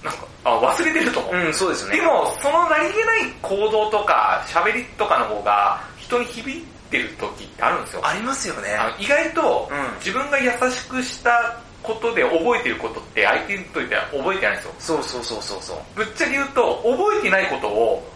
[0.02, 1.34] なんか、あ、忘れてると思う。
[1.34, 1.96] うん、そうですよね。
[1.96, 8.06] でも、その何気ない行動とか、喋りとかの方が、人に響いてる時ってあるんですよ。
[8.06, 8.74] ありますよね。
[8.74, 14.74] あの意外と、うん自分が優しくしたことで覚えてることって相手にとっては覚えてないんですよ。
[14.78, 15.78] そうそうそうそうそう。
[15.96, 18.12] ぶっちゃけ言うと、覚えてないことを、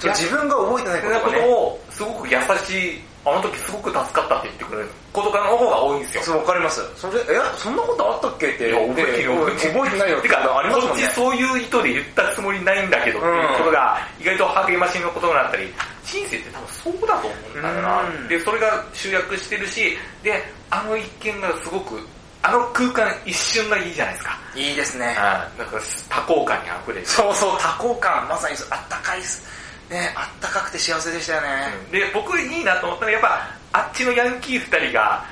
[0.00, 1.48] 自分が覚えてないこととがね。
[1.48, 6.22] を、すごく優しい、あの時すごく助かったって言ってくれることの方が多いんですよ。
[6.22, 6.80] そう、わかります。
[6.94, 7.24] それ、え、
[7.58, 8.70] そんなことあったっけって。
[8.70, 9.50] いや、覚えてる覚
[9.88, 11.02] えてないよっててか、ありますもんね。
[11.10, 18.10] そういう意図で言ったつもりないんだけどっていうことが、意外と励ましのことになったり、人生って多分そうだと思うんだよなう。
[18.10, 21.98] んで、それが集約してるし、で、あの一見がすごく、
[22.42, 24.38] あの空間一瞬がいいじゃないですか。
[24.54, 25.06] いいですね。
[25.06, 25.64] うん。
[25.64, 27.06] なんか多幸感に溢れる。
[27.06, 28.28] そうそう、多幸感。
[28.28, 29.55] まさにあったかいっす。
[29.90, 31.48] ね、あったかくて幸せでしたよね。
[31.92, 35.24] で、僕いいなと思ったのは、やっぱ、あっちのヤンキー二人が、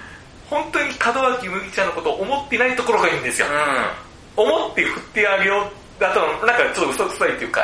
[0.48, 3.48] 本当に門脇麦ちゃんのことを思ってないところがいいんですよ。
[4.36, 6.00] 思って振ってあげよう。
[6.00, 7.62] だと、なんかちょっと嘘くさいっていうか、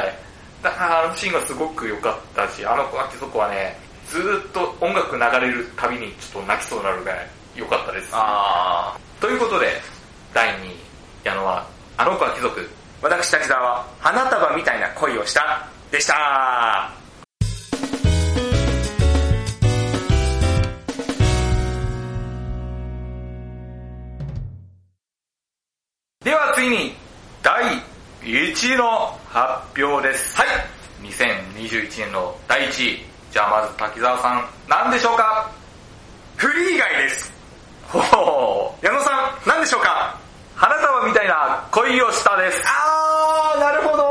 [0.63, 8.11] だからあのシーンがすごく良かったし、あの子あそこはね、ずーっと音楽流れるたびにちょっと泣きそうになるぐらい良かったです。
[8.13, 9.81] あということで、
[10.35, 10.77] 第2位、
[11.25, 12.61] 矢野は、あの子は貴族。
[12.61, 12.69] ー。
[13.03, 16.91] 私、滝沢は、花束みたいな恋をした、でした
[26.23, 26.95] では次に、
[27.43, 27.65] 第
[28.23, 30.37] 1位の発表です。
[30.37, 30.47] はい。
[31.03, 33.05] 2021年の第1位。
[33.33, 35.51] じゃあまず滝沢さん、何でしょうか？
[36.37, 37.33] フリー以外です。
[37.89, 38.87] ほう。
[38.87, 39.11] 矢野さ
[39.45, 40.15] ん、何でしょうか？
[40.55, 42.63] 花束みたいな恋をしたです。
[42.67, 44.10] あー、なるほど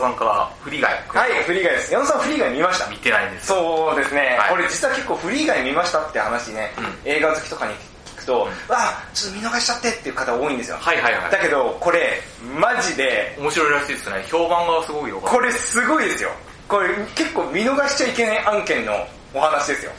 [0.00, 0.92] さんからフリー以外。
[1.08, 1.92] はい、フリー以外です。
[1.92, 2.90] 矢野さん、フリー以外見ました？
[2.90, 3.46] 見てないんです。
[3.48, 7.74] そうですね、はい俺実は結構フリー以外見ましたって話ね、うん映画好きとかに
[8.06, 10.76] 聞くと、あちょっと見逃しちゃってっていう方多いんですよ。
[10.80, 11.30] はいはいはい。
[11.30, 12.20] だけど、これ、
[12.58, 14.24] マジで、面白いらしいですね。
[14.28, 15.36] 評判がすごいよかった。
[15.36, 16.30] これすごいですよ。
[16.68, 18.92] これ結構見逃しちゃいけない案件の
[19.34, 19.92] お話ですよ。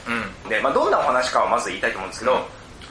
[0.44, 0.48] うん。
[0.48, 2.46] で、まあどんなお話かはまず言いたいと思うんですけど、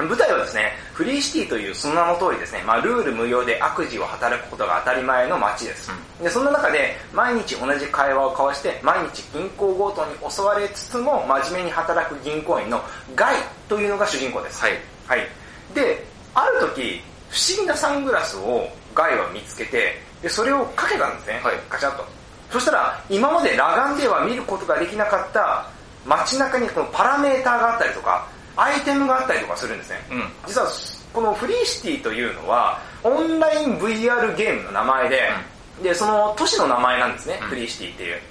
[0.08, 5.92] 舞台はですね、フリーシティというその名の通りですね、まあルール無用で悪事を働くことが当たり前の街です。
[6.22, 12.82] で、そんな中で毎日同じ会話を交わして、毎日銀行強盗に襲われつつも真面目に働く銀行員の
[13.16, 13.38] ガイ
[13.68, 14.62] というのが主人公です。
[14.62, 14.74] はい。
[15.08, 15.28] はい。
[15.74, 21.40] で、ある時、不思議なサングラスをガイは見つけて、で、それをかけたんですね。
[21.44, 22.06] はいガチャッと。
[22.52, 25.66] そしたら、今まで裸眼では見ることができなかった
[26.06, 30.00] 街中にこのパラメーターがあったりとか、アイテムがあったりとかするんですね。
[30.12, 30.24] うん。
[30.48, 30.68] 実は、
[31.14, 35.30] このフリーシティというのは、オンライン VR ゲームの名前で、
[35.84, 38.22] で、その都市の名前なんですね、うんフリーシティっていう。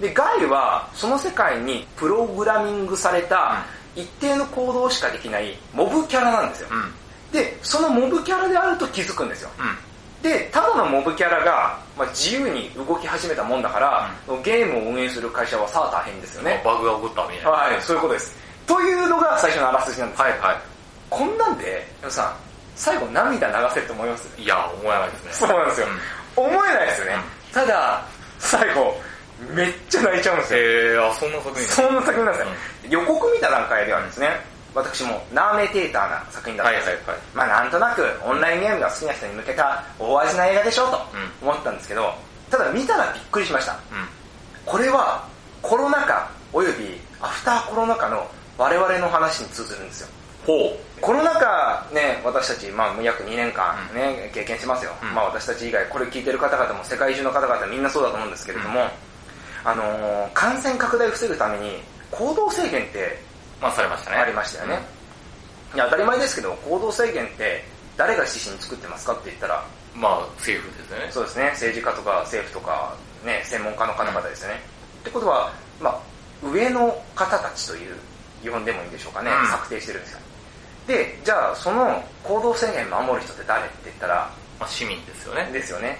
[0.00, 6.68] で、ガイは、その世界にプログラミングされた、一定の行動しかできないモブキャラなんですよ。
[6.70, 7.32] うん。
[7.32, 9.50] で、そのモブキャラであると気づくんですよ。
[9.58, 10.22] うん。
[10.22, 14.10] で、ただのモブキャラが、まあ、自由に動き始めたもんだから、
[14.42, 16.60] ゲームを運営する会社はさあ大変ですよね。
[16.64, 17.50] バグが起こったみたいな。
[17.50, 18.36] はい、そういうことです。
[18.68, 20.22] というのが最初のあらすじなんです。
[20.22, 20.60] はいは
[21.10, 22.36] こんなんで、皆さん、
[22.76, 24.28] 最後涙流せると思います？
[24.38, 24.44] い。
[24.44, 25.30] いや、思わないですね。
[25.32, 25.86] そうなんですよ。
[26.36, 27.16] 思えないですよね。
[27.52, 28.04] ただ、
[28.38, 28.94] 最後、
[29.54, 30.58] めっちゃ泣いちゃうんですよ。
[30.60, 33.00] えー、あ、そんな作品そんな作品なんですよ。
[33.00, 34.28] 予告見た段階ではですね、
[34.74, 36.92] 私もナーメテーターな作品だったんですよ。
[36.92, 40.88] はいはいはいまあなんとなくオンラインゲームが好きな人に向けた大味な映画でしょ？
[40.88, 41.00] うと
[41.42, 42.12] うん思ったんですけど、
[42.50, 43.72] ただ見たらびっくりしました。
[43.72, 43.78] うん。
[44.66, 45.26] これは
[45.62, 50.08] コロナ禍およびアフターコロナ禍の我々の話に通ずるんですよ。
[50.46, 51.00] ほう。
[51.00, 54.92] コロナ禍ね、私たち、まあ約2年間ね、経験してますよ。
[55.02, 58.88] うんまあ私たち以外、これ聞いてる方々も世界中の方々みんなそうだと思うんですけれども、
[59.64, 61.78] あのー感染拡大を防ぐために
[62.10, 63.28] 行動制限って
[63.60, 64.16] まあ、されましたね。
[64.18, 64.78] ありましたよね。
[65.74, 67.64] いや、当たり前ですけど、行動制限って
[67.96, 70.00] 誰が指針作ってますかって言ったら、うん。
[70.00, 71.08] まあ、政府ですよね。
[71.10, 72.94] そうですね、政治家とか政府とか、
[73.24, 74.60] ね、専門家の方々ですよね。
[75.00, 76.00] ってことは、まあ、
[76.46, 77.96] 上の方たちという、
[78.44, 80.18] 呼んでもいいんでしょうかね、うん策定してるんですよ。
[80.86, 85.50] で、じゃあ、その行動制限守る人って誰って言ったら、まあ、市民ですよね。
[85.52, 85.98] ですよね。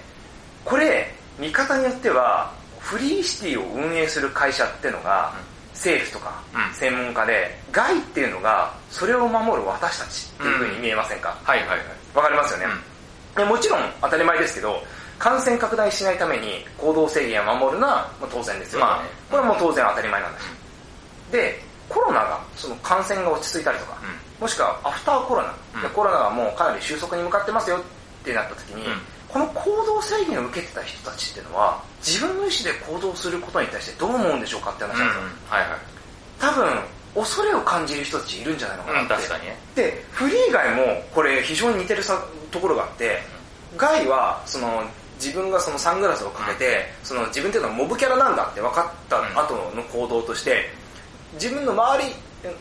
[0.65, 5.33] これ、見方によっては、フリーシティを運営する会社ってのが、
[5.75, 11.37] 政府とかうん専門家で、外っていうのが、それを守る私たちっていう風に見えませんか？
[11.45, 11.79] はいはいはい。
[12.15, 12.67] わかりますよね。
[13.37, 14.83] でもちろん当たり前ですけど、
[15.19, 20.43] 感染拡大しないために行動制限を守るのはまあ当然ですよ、まあねこれはもう当然当たり前なんだし。
[21.31, 23.99] で、コロナが、その感染が落ち着いたりとか、
[24.41, 27.81] もしくはアフターコロナ、うんでコロナがもうかなり収束に向かってますよっ
[28.25, 34.99] てなった時に、うんこの行動制限を受けてた人たちっていうのは、自分の意思で行動することに対してどう思うんでしょうかって話うん。
[35.01, 35.23] なんですよ。
[35.51, 35.79] はいはい。
[36.41, 36.81] 多分、
[37.15, 39.15] 恐れを感じる人たちいるんじゃないのかなって。
[39.15, 39.59] 確かにね。
[39.75, 42.19] で、フリーガイもこれ非常に似てるさ
[42.51, 43.21] ところがあって、
[43.77, 44.83] ガイはその
[45.21, 50.71] 自分がそのサングラスをかけて、その自分っていうのはモブキャラなんだって分かった後の行動として、
[51.35, 52.15] 自分の周り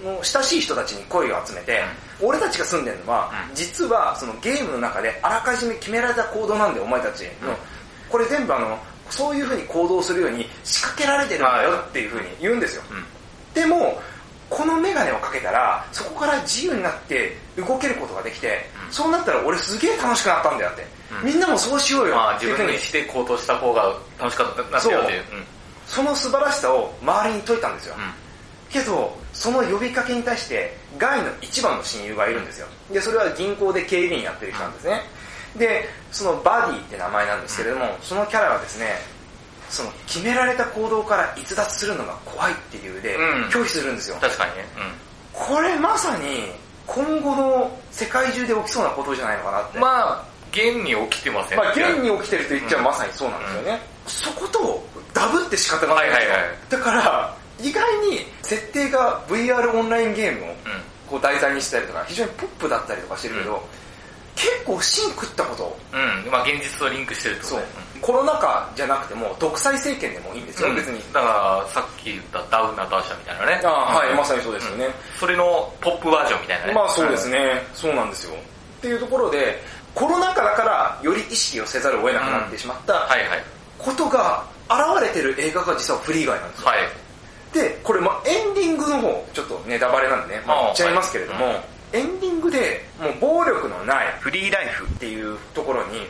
[0.03, 1.83] の親しい人たちに声を集めて、
[2.21, 7.55] 俺たちが住んでるのは、うん実はそのゲームの中であらかじめ決められた行動なんでお前たちの、うん
[8.09, 8.77] これ全部あの、
[9.09, 12.83] そういうふうに行動するように仕掛けられてるんだよっていうふうに言うんですよ。
[12.89, 13.03] うん。
[13.53, 14.01] でも、
[14.49, 20.87] このメガネをかけたら、そこから自由になって動けることができて、うんそうなったら俺すげえ楽しくなったんだよって。
[21.11, 25.19] うんみんなもそうしようよまあっていうふうに自分の意思、で行動した方が楽しかったなってよっていう。
[25.19, 25.45] うん。
[25.85, 27.95] その素晴らしさを周りに説いたんですよ。
[28.67, 28.71] うん。
[28.71, 32.67] けど、その呼びかけに対して、ガイの一番の親友がいるんですよ。
[32.91, 35.01] で、それは銀行で警備員やってる人なんですね。
[35.57, 38.95] で、そのバディって名前なんですけれども、そのキャラはですね、
[39.69, 44.17] その決められた行動から逸脱するのが怖いっていう理由でうん拒否するんですよ。
[44.21, 44.65] 確かにね。
[45.33, 46.51] これまさに
[46.85, 49.75] 今後の世界中で起きそうなことじゃないのかなって。
[49.75, 49.81] うん。
[49.81, 53.81] まあ、現に起きてませんまあ、現に起きてると言っちゃまさにそうなんですよね。
[54.07, 56.31] そことダブって仕方がないんですよ。
[56.31, 60.55] はいはいはいだから、意外に設定が VR オンラインゲームをうん。
[61.07, 63.65] こう題材にしたりとか、非常にポップだったりとかしてるけど、
[64.35, 66.31] 結構芯食ったこと、うん。
[66.31, 67.67] まあ現実とリンクしてるってことそうね。、
[68.01, 70.99] コロナ禍じゃなくても独裁政権でもいいんですよ、うん別に。
[71.13, 73.61] だから、さっき言ったダウンナターシャみたいなね。
[73.63, 74.89] あはい、うんまさにそうですよね。
[75.17, 76.73] それのポップバージョンみたいなね。
[76.73, 78.35] まあそうですね、そうなんですよ。
[78.35, 79.63] っていうところで、
[79.95, 83.43] コロナ禍だからより意識をせざるを得なくなってしまったはいはい。
[83.79, 86.67] ことが現れてる映画が実はフリーガイなんですよ。
[86.67, 86.79] はい。
[87.57, 96.01] で、これまあエンディングの方、ちょっとネタバレなんでね、まあ言っちゃいますけれども、はいエンディングでもう暴力のないフリーライフっていうところに、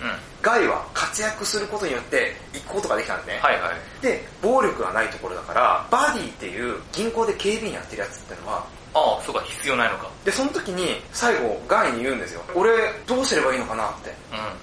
[0.42, 3.40] ガイは活躍することによって行くことができたんですね。
[3.44, 4.02] はいはい。
[4.02, 10.10] で、暴力がないところだから、バディっていう銀行で警備員やってるやつってのは、ああ、そうか、必要ないのか。
[10.26, 12.42] で、その時に最後ガイに言うんですよ。
[12.56, 12.72] 俺
[13.06, 14.10] どうすればいいのかなって。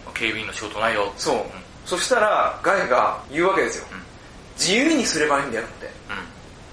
[0.06, 0.12] うん。
[0.14, 1.12] 警備員の仕事ないよ。
[1.16, 1.36] そう。
[1.36, 1.42] うん。
[1.86, 3.86] そしたらガイが言うわけですよ。
[3.92, 4.04] うん
[4.56, 5.86] 自由にすればいいんだよって。
[5.86, 6.16] うん。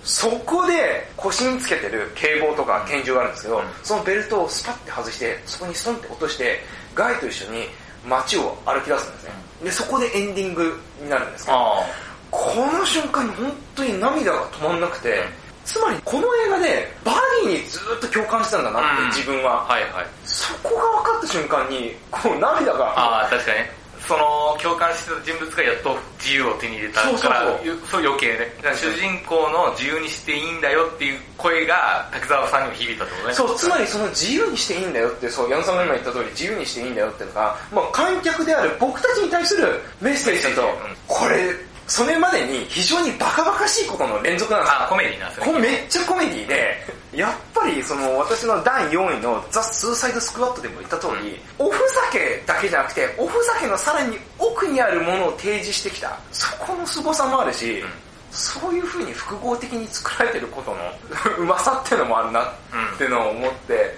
[0.04, 6.60] そこで腰につけてる警棒とか拳銃があるんですけど、うんそのベルトをスパッて外して、そこにストンって落として、
[6.96, 7.66] ガイと一緒に
[8.08, 9.32] 街を歩き出すんですね。
[9.64, 11.86] で、そこでエンディングになるんですけど、あ
[12.32, 15.24] この瞬間に本当に涙が止まんなくて、うん
[15.64, 17.12] つまりこの映画でバ
[17.44, 19.64] ディにずっと共感してたんだなって、うん自分は。
[19.70, 19.74] あ。
[19.74, 20.08] はいはい。
[20.26, 23.81] そこが分かった瞬間に、こう涙が、ああ、確かにね。
[24.12, 28.52] その、共感してた人物がやっと自由を手に入れたから、そうそうそうゆそう余計ね。
[28.76, 33.34] 主人公の自由にしていいんだよっていう声が滝沢さんにも響いたってことね。
[33.34, 41.56] そう、つまりその自由にしていいんだよって、そう、矢野さんが今言った通り自由にしていいんだよっていうのが、まあ観客である僕たちに対するメッセージだとうん、これ、
[41.92, 45.46] それまでに非常にバカバカしいことの連続なんですよあ、コメディなんですね。
[45.52, 56.18] れめっちゃコメディで、やっぱりその私の第4位のザ・スーサイド・スクワットでも言った通り、おふざけだけじゃなくて、おふざけのさらに奥にあるものを提示してきた。
[56.32, 57.84] そこの凄さもあるし、
[58.32, 60.78] そういう風に複合的に作られてることの
[61.44, 62.54] うまさっていうのもあるなっ
[62.98, 63.98] ていうのを思って、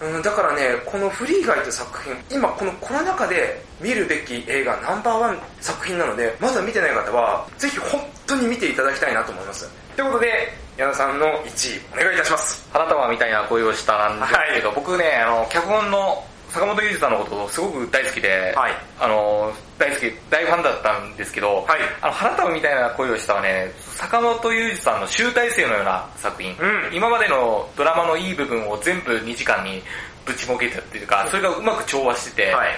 [0.00, 9.68] うん、だからね、このフリーガイという作品、今このコロナ禍で見るべき映画ナンバーワン作品なので、まだ見てない方は、ぜひ本当に見ていただきたいなと思います。
[9.96, 12.68] ということで、矢野さんの1位、お願いいたします。
[12.72, 29.82] 花束みたいな恋をしたなんですけど、僕ね、あの、脚本の坂本裕二さんのことすごく大好きで、はいあの、大好き、大ファンだったんですけど、はいあの、花束みたいな恋をしたはね、坂本裕二さんの集大成のような作品、うん今までのドラマのいい部分を全部2時間に
[30.24, 32.68] ぶちもけたっていうか、それがうまく調和してて、はい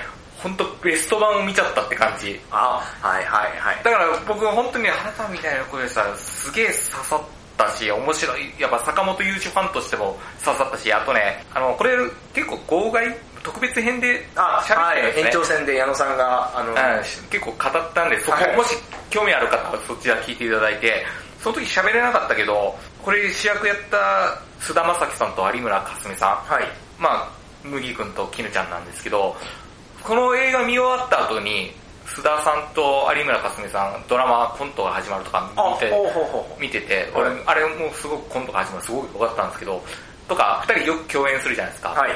[0.42, 2.40] 本当ベスト版を見ちゃったって感じ。
[2.50, 3.84] あ、はいはいはい。
[3.84, 7.20] だから僕は本当に花束みたいな声をしたらすげえ刺さっ
[7.58, 8.54] たし、面白い。
[8.58, 11.94] やっぱ坂本雄二ファンとしても刺さったし、あとね、あの、これ
[12.32, 15.26] 結構号外特別編であ、はい喋ってるんですね。
[15.26, 16.76] 延長戦で矢野さんが、あの、うん
[17.30, 18.76] 結構語ったんで、そこ、はいもし
[19.10, 21.04] 興味ある方はそちら聞いていただいて、
[21.42, 26.64] その時喋れなかったけど、これ主役やった菅田将暉さんと有村架純さん、はい。
[26.98, 27.28] まあ、
[27.64, 29.34] 麦君と絹ちゃんなんですけど、
[30.02, 31.72] この映画見終わった後に、
[32.06, 35.78] 須田さんと有村架純さん、ドラマコントが始まるとかあ、
[36.60, 36.78] 見て。
[36.78, 39.82] 見てて、俺、あれもすごくコントが始まるすごく良かったんですけど、
[40.28, 41.88] とか、二人よく共演するじゃないですか。
[41.90, 42.10] はい。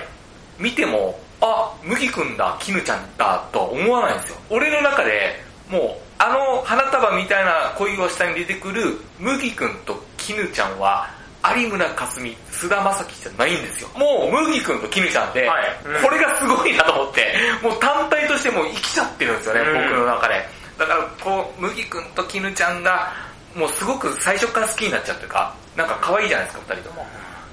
[0.58, 4.36] 見ても、あ、麦くんだ、絹ちゃんだ、とは思わないんですよ。
[4.50, 11.10] 俺の中で、もう、あの花束みたいな恋を下に出てくる麦くんと絹ちゃんは、
[11.56, 13.88] 有村架純、菅田将暉じゃないんですよ。
[13.94, 20.34] もう麦くんと絹ちゃんで、はいうんこれがすごいなと思って、もう単体としてもう生きちゃってるんですよね、うん僕の中で。
[20.78, 23.12] だから、こう、麦くんと絹ちゃんが、
[23.54, 27.06] もうすごく最初から好きになっちゃうというか、なんか可愛いじゃないですか、二人とも。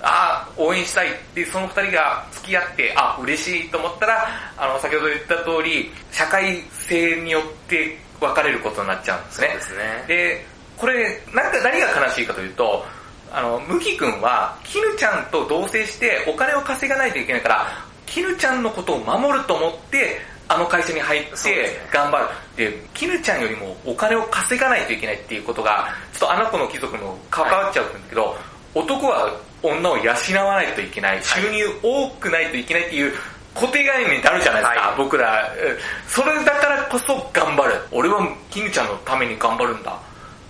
[0.04, 9.48] ああ、応援したいって、その二人が付き合って、あ、嬉しいと思ったら、あの、先ほど言った通り、社会性によって別れることになっちゃうんですね。
[9.48, 10.46] そうですねで、
[10.78, 12.86] これ、なんか何が悲しいかというと、
[13.32, 17.68] あの、麦くんは、絹ちゃんと同棲してお金を稼がないといけないから、
[18.06, 20.20] 絹ちゃんのことを守ると思って、
[20.52, 22.28] あの会社に入って頑張る。
[22.58, 28.36] で、絹ちゃんよりもお金を稼がないといけないっていうことが、ちょっとあの子の貴族も関わっちゃうんだけど、
[28.76, 29.32] 男は
[29.64, 30.12] 女を養
[30.46, 33.14] わないといけない、収入多くないといけないっていう
[33.54, 35.52] 固定概念ってあるじゃないですか、はい僕ら。
[35.54, 37.74] うんそれだからこそ頑張る。
[37.92, 39.98] 俺は絹ちゃんのために頑張るんだ。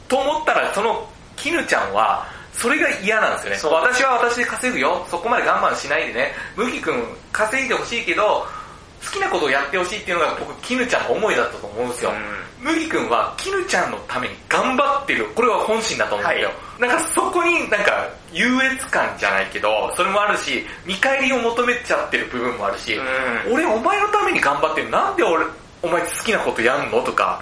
[0.08, 3.76] と思ったら、その絹ちゃんは、それが嫌なんですよね。
[3.82, 5.06] 私は私で稼ぐよ。
[5.10, 6.34] そこまで我慢しないでね。
[6.56, 8.46] 麦くん稼いでほしいけど、
[9.04, 12.12] 好きなことをやってほしいっていうのが僕、絹ちゃんの思いだったと思うんですよ。
[12.60, 15.26] 麦くんは絹ちゃんのために頑張ってる。
[15.34, 16.52] これは本心だと思うんだよ。
[16.78, 23.02] なんかそこになんか優越感じゃないけど、それもあるし、見返りを求めちゃってる部分もあるし、う
[23.50, 24.90] ん俺お前のために頑張ってる。
[24.90, 25.46] なんで俺、
[25.82, 27.02] お前好きなことやんの？
[27.02, 27.42] とか、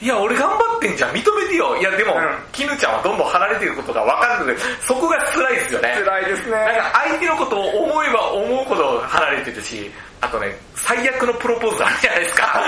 [0.00, 1.76] ういや、俺頑張ってんじゃん、認めてよ。
[1.76, 2.20] いや、でも、うん
[2.52, 5.92] 絹ちゃんはどんどん離れてることが分かるので、そこが辛いですよね。
[6.00, 6.04] ん。
[6.04, 6.52] 辛いですね。
[6.52, 9.90] なんか相手のことを思えば思うほど離れてるし、
[10.20, 12.62] あとね、最悪のプロポーズあるじゃないですか。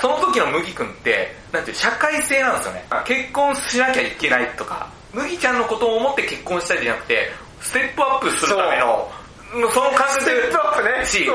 [0.00, 3.04] その時の麦くんって、なんていう、社会性なんですよねはい。
[3.04, 9.10] 結婚しなきゃいけないとか、麦ちゃんのことを思って結婚したいじゃなくて、ステップアップするための、
[9.72, 11.06] その感覚ステップアップね。
[11.06, 11.26] し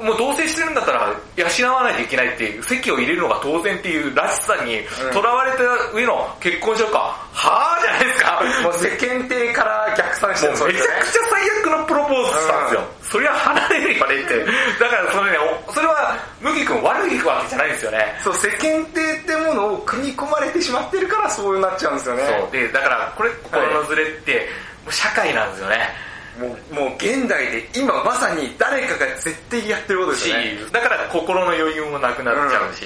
[0.00, 4.86] もう同棲してるんだったら養わないといけないっていう、席を入れるのが当然っていうらしさにうん。
[5.12, 6.98] 囚われた上の結婚しようか、
[7.32, 8.40] はぁじゃないですか。
[8.62, 10.68] もう世間体から逆算してるめちゃ
[11.00, 12.82] くちゃ最悪のプロポーズしたんですよ。
[13.02, 14.44] そりゃ離れるよねって。
[14.78, 18.18] だからそれね、おそれは麦君悪いわけじゃないんですよね。
[18.22, 22.22] そう、世間体ってものを組み込まれてしまってるからそうなっちゃうんですよね。
[22.40, 22.50] そう。
[22.52, 24.48] で、だからこれ、心のズレって、
[24.84, 26.08] もう社会なんですよね。
[26.38, 32.84] もう、もう現代で今まさに誰かが絶対やってることですしよね。、だから心の余裕もなくなっちゃうし、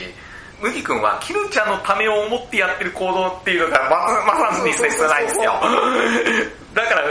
[0.62, 5.52] 麦君はキヌちゃんのためを思ってやってる行動っていうのがままさに切ないんですよ。
[6.72, 7.02] だから、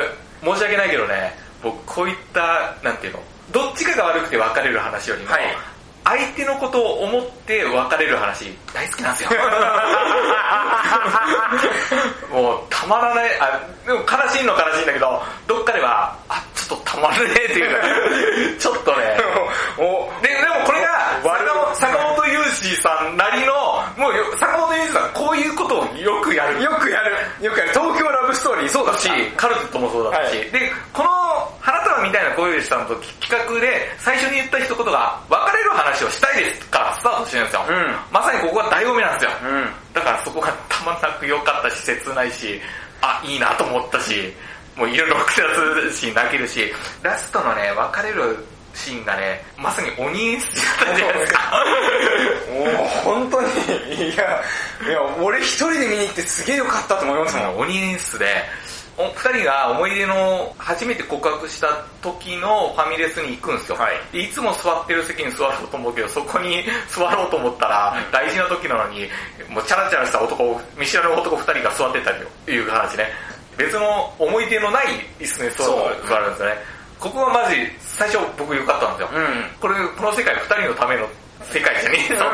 [0.41, 3.19] 申し訳ないけどね、僕こういった、なんていうの、
[3.51, 5.41] どっちかが悪くて別れる話よりも、はい
[6.11, 9.39] 相手のことを思って別れる話大好きなんですよ。
[12.31, 19.17] もうたまらない、あ、でも悲しいの悲しいんだけど、どっかでは、あ、ちょっとたまらねえっていう、 ちょっとね、
[19.77, 20.87] おで、でもこれが、
[21.23, 23.53] 悪坂本坂本雄二さんなりの、
[23.97, 26.61] もうよ坂本雄二さんこういうことをよくやる。
[26.61, 27.45] よくやる。
[27.45, 27.71] よくやる。
[27.71, 30.51] 東京ラブストーリー、そうだしし、、カルテットもそうだったし、はい。
[30.51, 31.09] で、この
[31.59, 35.19] 花束みたいな声でしたのと企画で最初に言った一言が、
[35.71, 37.65] る話をしたいですからスタートしてるんですよ。
[37.67, 39.31] うんまさにここが醍醐味なんですよ。
[39.43, 39.69] うん。
[39.93, 42.59] だからそこがたまらなく良かったし、切ないし、
[43.01, 44.33] あ、いいなと思ったし、
[44.75, 48.37] もういろいろ複雑し、泣けるし、ラストのね、別れる
[48.73, 51.39] シーンがね、まさに鬼演出だったじゃないですか。
[52.53, 53.47] もう本当に、
[54.13, 54.41] いや、
[54.87, 57.57] いや、俺一人で見に行ってすげえよかったと思いますもん。
[57.59, 58.43] 鬼演出で、
[59.01, 61.67] お二人が思い出の初めて告白した
[62.01, 63.77] 時のファミレスに行くんですよ。
[63.77, 69.07] はいでいつも座ってる席に座ろうと思うけど、そこに座ろうと思ったら、大事な時なのに、
[69.49, 72.11] もうチャラチャラした男、見知らぬ男二人が座ってた
[72.45, 73.09] という話ね。
[73.57, 74.87] 別の思い出のない
[75.19, 76.55] 椅子に座るんですよね。
[76.99, 79.09] ここがマジ、最初僕良かったんですよ。
[79.13, 79.45] うん。
[79.59, 81.07] これ、この世界二人のための
[81.51, 82.25] 世界じゃねえぞ。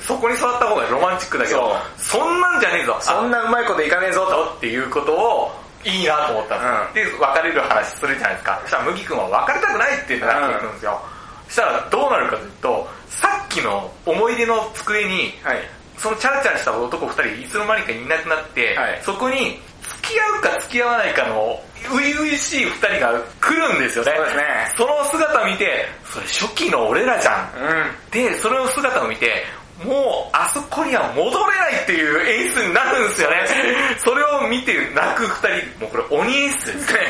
[0.00, 2.96] そこに座った方がロマンチックだけど、そんなんじゃねえぞ。
[3.00, 4.56] そんなうまいこといかねえぞと。
[4.56, 5.52] っていうことを、
[5.84, 7.18] いいなと思ったんですよ。
[7.18, 8.60] で、別れる話するじゃないですか。
[8.62, 11.00] そしたら麦君は別れたくないってなってくるんですよ。
[11.48, 15.58] そしたらどうなるかというと、さっきの思い出の机に、はい。
[15.96, 19.60] そのチャラチャラした男二人いつの間にかいなくなって、はいそこに
[19.96, 24.12] 付き合うか付き合わないかの初々しい二人が来るんですよね。
[24.16, 24.42] そうですね
[24.76, 27.50] その姿見て、それ初期の俺らじゃん。
[27.54, 28.10] うん。
[28.10, 29.44] で、それの姿を見て、
[29.84, 33.36] もう、あそこには戻れないっていう演出になるんですよね。
[33.98, 37.00] それを見て泣く二人、もうこれ鬼演出ですね。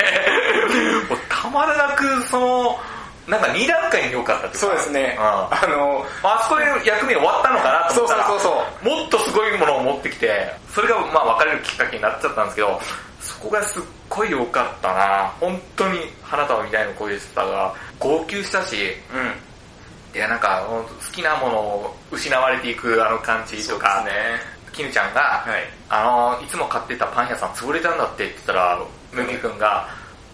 [1.10, 2.80] もうたまらなく、その、
[3.26, 5.16] なんか二段階に良かったっそうですね。
[5.18, 12.80] うんあの、あそこで役目終わったのかなと思ったら、そうそうそうもっとすごいものを持ってきて、それがまあ別れるきっかけになっちゃったんですけど、
[13.20, 18.76] そこがすっごい良かったな本当に花束みたいな声でしたが、号泣したし、
[19.12, 20.16] うん。
[20.16, 24.60] いやなんか好きなものを失われていくあの感じとか、ね。
[24.72, 25.62] きぬちゃんが、はい。
[25.88, 28.80] あの、いつも買ってたパン屋さん潰れたんだってって言ったら、
[29.12, 29.88] むぎくんが、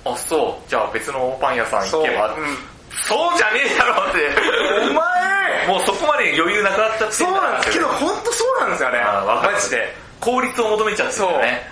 [0.05, 2.37] あ、そう、じゃあ別のパン屋さん行けば、
[3.05, 4.19] そうじゃねえだろって、
[4.91, 8.99] お前もうそこまで余裕なくなっちゃってそうなんですけど、よ本当そうなんですよね。
[8.99, 10.07] あわかるマジで。
[10.21, 11.63] 効率を求めちゃってるよね。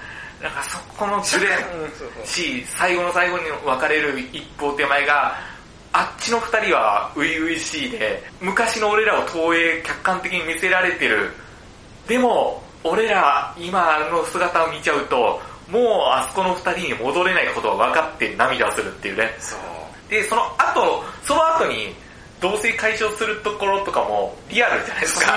[0.43, 5.35] だからそこのズレうんそうそうし、最後の最後に別れる一歩手前が、
[5.93, 11.33] あっちの二人は初々しいで、昔の俺らを投影客観的に見せられてる。
[12.07, 19.35] でも、俺ら今の姿を見ちゃうと、もうあそこの二人に戻れないことが分かって涙するっていうね。
[19.39, 19.74] そう。
[20.15, 21.93] で、その後、その後に、
[22.41, 25.33] 同性解消するところとかもリアルじゃないですか。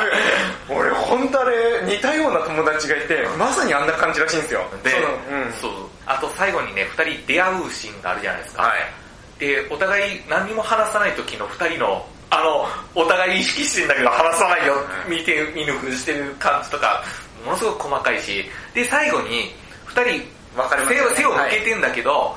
[0.69, 4.61] 俺本当あれ似たような友達がいて、まさにあんな感じらしいんですよ。
[4.83, 5.07] で、その
[5.41, 5.53] うん。
[5.53, 5.71] そう。
[6.05, 8.63] あと最後にね、二人出会うシーンがあるじゃないですか。
[8.63, 9.39] はい。
[9.39, 14.75] で、お互い何にも話さない時の二人の、あの、お互い意識してんだけど話さないよ、
[15.07, 17.03] 見て見ぬふしてる感じとか、
[17.45, 19.55] ものすごく細かいし、で、最後に、
[19.85, 22.35] 二人、わかります手を手を向けてんだけど、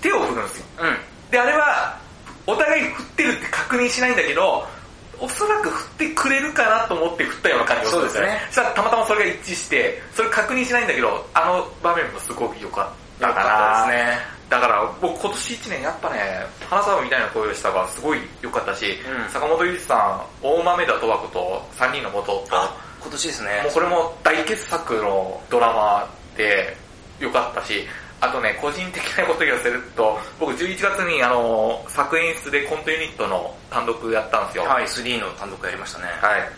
[0.00, 0.66] 手を振るんですよ。
[0.80, 0.96] うん。
[1.30, 1.98] で、あれは、
[2.46, 4.66] お互い振ってるって確認しないんだけど、
[5.20, 8.38] おそらく振ってくれるかなと思って振ったような感じがするんですよね。
[8.46, 13.40] そしたらたまたまそれが一致して、それ確認しないんだけど、あの場面もすごく良かったかな。
[13.40, 14.38] よかったですね。
[14.48, 23.72] だから僕今年1年やっぱね、花束みたいな声をしたがすごい良かったし、うん坂本龍一さん、大豆田十和子と3人の元と、あ、今年ですねもう。
[23.72, 26.74] これも大傑作のドラマで
[27.20, 27.86] 良かったし、
[28.20, 34.64] あとね、個人的なこと言わせると、僕11月にあの、作演出でコントユニットの単独やったんですよ。
[34.64, 36.06] はい、3の単独やりましたね。
[36.20, 36.48] はい。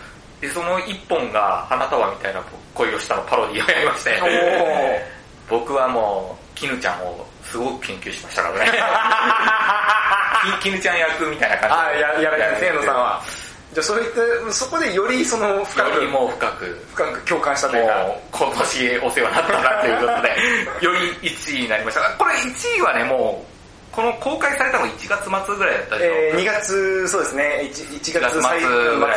[0.40, 2.42] で、その一本が花束みたいな
[2.74, 4.18] 恋をしたのパロディをやりまして、
[5.50, 8.72] お僕はもう、絹ちゃんをすごく研究しましたからね。
[10.60, 12.00] き絹ちゃん役みたいな感あ、じで。
[12.02, 12.89] や、やられてる、清野。
[13.72, 17.94] じゃあそういった、そこでよりその深く、よりもう深く、深く共感したというか。
[18.02, 20.28] もう今年お世話になったなということで、
[20.84, 22.00] より1位になりました。
[22.18, 23.44] これ1位はね、も
[23.92, 26.14] う、この公開されたのが1月末ぐらいだったでしょ？
[26.14, 28.68] えー、2月、そうですね、1, 1 1月最末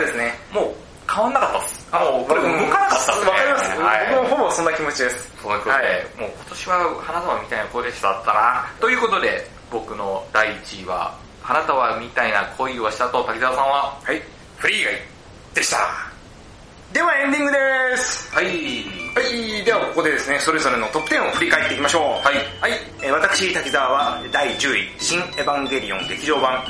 [0.06, 0.40] ですね。
[0.52, 0.74] もう
[1.12, 1.88] 変わんなかったっす。
[1.92, 3.32] もうこれ動かなかったっすね。
[3.32, 3.82] わかります。
[3.82, 5.34] はい僕もほぼそんな気持ちです。
[5.42, 6.76] そういうことで、はいもう今年は
[7.06, 8.66] 花束みたいな声でしたったな。
[8.80, 14.22] ということで、僕の第1位は、花束みたいな恋をしたと滝沢さんは、はい。
[14.64, 14.94] フリー以外
[15.56, 15.78] でした。
[16.94, 18.34] ではエンディングです。
[18.34, 18.46] はい。
[18.46, 18.52] は
[19.20, 22.04] い、ではここでですね、それぞれのトップ10を振り返っていきましょう。
[22.26, 22.36] はい。
[22.62, 26.64] はい、えー私、滝沢は第10位、新エヴァンゲリオン劇場版、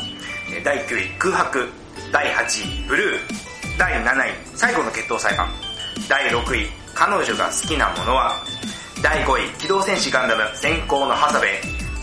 [0.63, 1.69] 第9位、空白、
[2.11, 5.47] 第8位、ブルー、第7位、最後の決闘裁判、
[6.09, 8.41] 第6位、彼女が好きなものは、
[9.03, 11.49] 第5位、機動戦士ガンダム、先行のハサウェイ、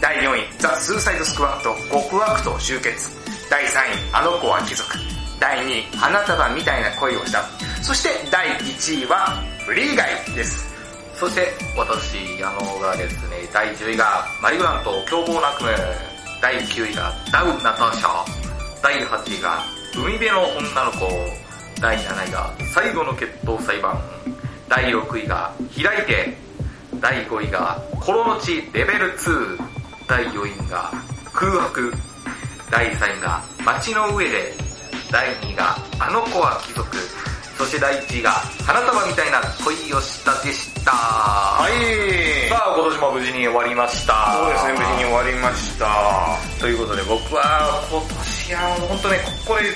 [0.01, 3.11] 第4位、ザ・スーサイドスクワット、極悪と集結、
[3.51, 3.73] 第3位、
[4.13, 5.10] あの子は貴族、
[5.41, 7.43] 第2位、花束みたいな恋をした、
[7.83, 10.69] そして第1位は、フリーガイです。
[11.17, 15.75] そして、私、矢野がですね、第10位が、マリグラント凶暴な悪夢、
[16.43, 18.25] 第9位が、ダウ・ナターシャ、
[18.83, 19.65] 第8位が、
[19.97, 21.09] 海辺の女の子、
[21.81, 23.99] 第7位が、最後の決闘裁判、
[24.69, 26.37] 第6位が、開いて、
[27.01, 29.59] 第5位が、コロの地レベル2、
[30.07, 30.93] 第4位が、
[31.33, 31.93] 空白、
[32.71, 34.70] 第3位が、街の上で、
[35.11, 36.97] 第2位が、あの子は貴族、
[37.59, 38.31] そして第1位が、
[38.65, 40.93] 花束みたいな恋をしたでした。
[40.93, 42.49] はい。
[42.49, 44.33] さあ、今年も無事に終わりました。
[44.33, 46.61] そうですね、無事に終わりました。
[46.61, 49.75] ということで僕は今年は本当ね、ここで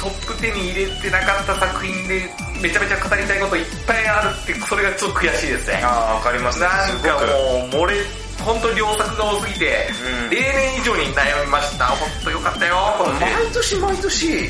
[0.00, 2.28] トップ10に入れてなかった作品で
[2.60, 5.80] めちゃめちゃ語りたいこといっぱいあるって、それがちょっと悔しいですね。
[5.84, 6.66] ああ、わかりますね。
[6.66, 8.02] なんかもう、漏れ、
[8.44, 9.88] 本当に良作が多すぎて、
[10.24, 11.86] うん例年以上に悩みました。
[11.86, 12.76] 本当よかったよ。
[13.20, 14.48] 毎年毎年、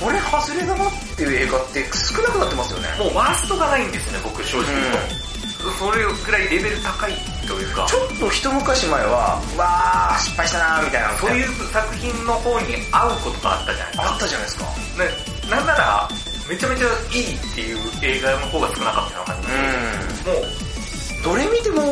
[0.00, 2.88] これ外れだなっていう映画って少なくなってますよね。
[2.98, 5.30] もうワーストがないんですね、僕正直言うと。
[5.78, 7.12] それぐらいレベル高い
[7.46, 7.86] というか。
[7.86, 14.04] ちょっと一昔前は、わー、失敗したなーみたいなそういう作品の方に合うことがあったじゃないですか。
[14.04, 14.64] あったじゃないですか。
[14.64, 16.08] ね、なんなら、
[16.48, 20.30] めちゃめちゃいいっていう映画の方が少なかったような感じ。
[20.30, 21.82] もう、どれ見ても、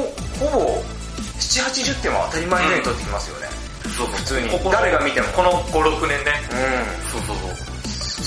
[0.41, 0.85] ほぼ、
[1.39, 3.49] 7、80点は当たり前のように取ってきますよね。
[3.97, 6.39] そう普通に誰が見てもこの5、6年ね。
[6.51, 7.53] うそうそうそう。
[7.53, 7.69] ん。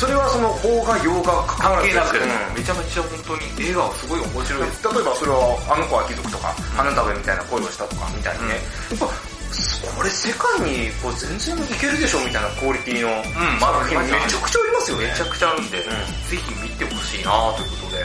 [0.01, 4.83] それはその、邦画、洋画関関係なく、うんめちゃめちゃ本当に映画はすごい面白いです。
[4.83, 8.55] 例えばそれは、あの子は貴族とか、花束みたいな恋をしたとか、みたいにね。
[8.91, 15.05] やっぱ、これ世界にこう全然いけるでしょみたいなクオリティのうん作品まあめちゃくちゃありますよね。
[15.11, 18.03] めちゃくちゃあるんで、んぜひ見てほしいなということで、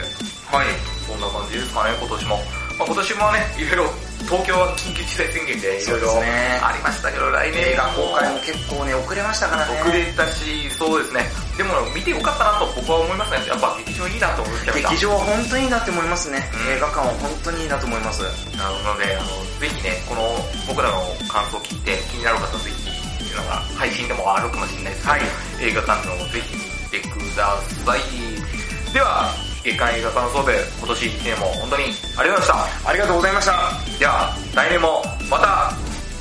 [0.51, 0.67] はい。
[1.07, 2.37] そんな感じですかね、今年も。
[2.77, 3.93] まあ、今年もね、いろいろ
[4.25, 9.79] 東京は緊急事態宣言でいろいろありましたけど、来年映画公開も結構ね、遅れましたからね。
[9.81, 11.29] 遅れたし、そうですね。
[11.55, 13.47] でも見てよかったなと僕は思いますね。
[13.47, 14.89] やっぱ劇場いいなと思っちゃいました。
[14.89, 16.49] 劇場は本当にいいなって思いますね。
[16.53, 18.21] うん映画館は本当にいいなと思います。
[18.57, 20.35] なので、あの、ぜひね、この
[20.67, 22.97] 僕らの感想を聞いて気になる方はぜひ、
[23.37, 25.21] のが配信でもあるかもしれないですけど、はい
[25.59, 28.93] 映画館でもぜひ見てください。
[28.93, 29.33] では、
[29.67, 31.83] 月刊映画感想部、今年1年も本当に
[32.15, 32.89] ありがとうございました。
[32.89, 33.51] ありがとうございました。
[33.99, 35.73] では、来年もまた、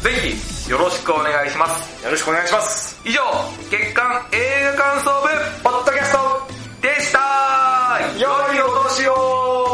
[0.02, 2.04] ぜひ、よろしくお願いします。
[2.04, 3.00] よろしくお願いします。
[3.04, 3.20] 以上、
[3.70, 5.28] 月刊映画感想部、
[5.62, 6.18] ポッドキャスト
[6.82, 7.20] でした
[8.18, 9.65] よいお年を